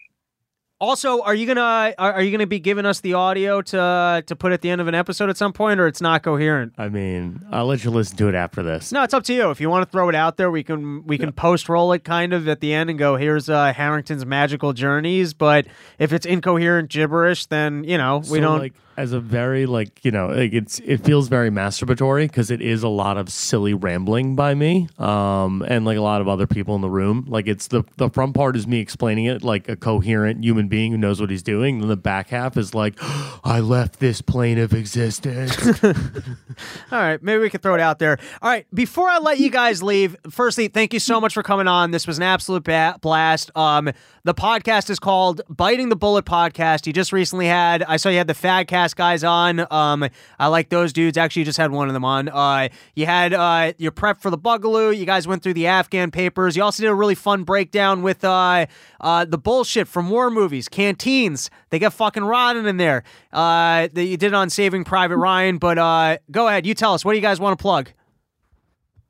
[0.84, 4.36] Also, are you gonna are, are you gonna be giving us the audio to to
[4.36, 6.74] put at the end of an episode at some point, or it's not coherent?
[6.78, 8.92] I mean, I'll let you listen to it after this.
[8.92, 9.50] No, it's up to you.
[9.50, 11.36] If you want to throw it out there, we can we can yeah.
[11.38, 15.34] post roll it kind of at the end and go, "Here's uh, Harrington's magical journeys."
[15.34, 15.68] But
[16.00, 18.60] if it's incoherent gibberish, then you know we so, don't.
[18.60, 22.62] Like, as a very like you know like it's it feels very masturbatory because it
[22.62, 26.46] is a lot of silly rambling by me um and like a lot of other
[26.46, 29.68] people in the room like it's the the front part is me explaining it like
[29.68, 32.96] a coherent human being who knows what he's doing and the back half is like
[33.44, 35.56] i left this plane of existence
[36.92, 38.18] All right, maybe we could throw it out there.
[38.42, 41.68] All right, before I let you guys leave, firstly, thank you so much for coming
[41.68, 41.92] on.
[41.92, 43.50] This was an absolute ba- blast.
[43.56, 43.92] Um,
[44.26, 46.88] the podcast is called Biting the Bullet Podcast.
[46.88, 49.68] You just recently had, I saw you had the Fadcast guys on.
[49.70, 50.08] Um,
[50.40, 51.18] I like those dudes.
[51.18, 52.30] Actually, you just had one of them on.
[52.30, 54.98] Uh, you had uh, your prep for the Boogaloo.
[54.98, 56.56] You guys went through the Afghan papers.
[56.56, 58.66] You also did a really fun breakdown with uh,
[59.02, 61.50] uh, the bullshit from war movies, canteens.
[61.70, 63.04] They get fucking rotten in there.
[63.34, 65.58] Uh, you did it on Saving Private Ryan.
[65.58, 67.04] But uh, go ahead, you tell us.
[67.04, 67.90] What do you guys want to plug?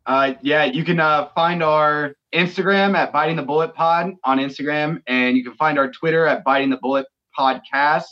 [0.06, 5.02] Uh, yeah, you can uh, find our Instagram at Biting the Bullet Pod on Instagram,
[5.08, 7.06] and you can find our Twitter at Biting the Bullet
[7.38, 8.04] Podcast,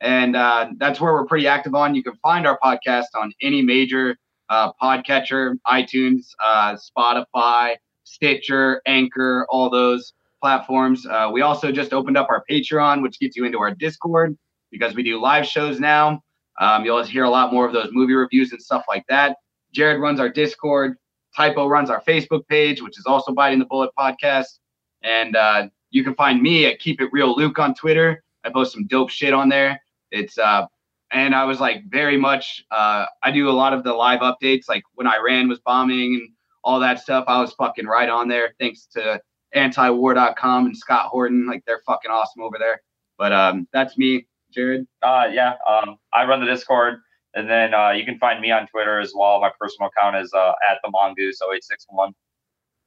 [0.00, 1.94] and uh, that's where we're pretty active on.
[1.94, 4.16] You can find our podcast on any major
[4.48, 7.74] uh, podcatcher, iTunes, uh, Spotify,
[8.04, 11.06] Stitcher, Anchor, all those platforms.
[11.06, 14.36] Uh, we also just opened up our Patreon, which gets you into our Discord
[14.70, 16.22] because we do live shows now.
[16.60, 19.36] Um, you'll hear a lot more of those movie reviews and stuff like that.
[19.72, 20.96] Jared runs our Discord.
[21.36, 24.58] Typo runs our Facebook page, which is also Biting the Bullet podcast.
[25.02, 28.22] And uh, you can find me at Keep It Real Luke on Twitter.
[28.44, 29.80] I post some dope shit on there.
[30.10, 30.66] It's uh,
[31.12, 32.64] and I was like very much.
[32.70, 36.28] Uh, I do a lot of the live updates, like when Iran was bombing and
[36.62, 37.24] all that stuff.
[37.28, 39.20] I was fucking right on there, thanks to
[39.54, 41.46] antiwar.com and Scott Horton.
[41.46, 42.82] Like they're fucking awesome over there.
[43.16, 44.86] But um, that's me, Jared.
[45.02, 47.00] Uh, yeah, um, I run the Discord,
[47.34, 49.40] and then uh, you can find me on Twitter as well.
[49.40, 52.12] My personal account is uh, at the mongoose 0861.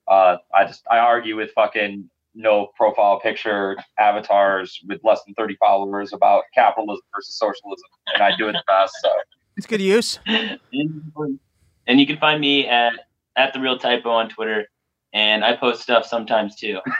[0.07, 5.55] Uh, I just I argue with fucking no profile picture avatars with less than 30
[5.57, 8.93] followers about capitalism versus socialism, and I do it the best.
[9.01, 9.09] So
[9.57, 10.19] It's good use.
[10.27, 12.93] and you can find me at
[13.35, 14.67] at the real typo on Twitter,
[15.13, 16.79] and I post stuff sometimes too.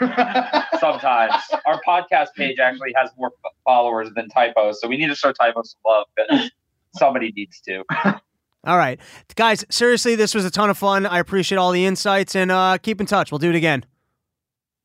[0.80, 1.34] sometimes
[1.66, 3.32] our podcast page actually has more
[3.64, 6.50] followers than typos, so we need to show typos some love.
[6.92, 7.84] But somebody needs to.
[8.64, 9.00] All right,
[9.36, 9.64] guys.
[9.70, 11.06] Seriously, this was a ton of fun.
[11.06, 13.30] I appreciate all the insights, and uh, keep in touch.
[13.30, 13.84] We'll do it again.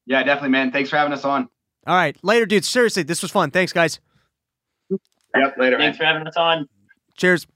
[0.05, 0.71] yeah, definitely, man.
[0.71, 1.49] Thanks for having us on.
[1.87, 2.69] All right, later, dudes.
[2.69, 3.49] Seriously, this was fun.
[3.51, 3.99] Thanks, guys.
[4.89, 5.87] Yep, later, man.
[5.87, 6.69] Thanks for having us on.
[7.17, 7.47] Cheers.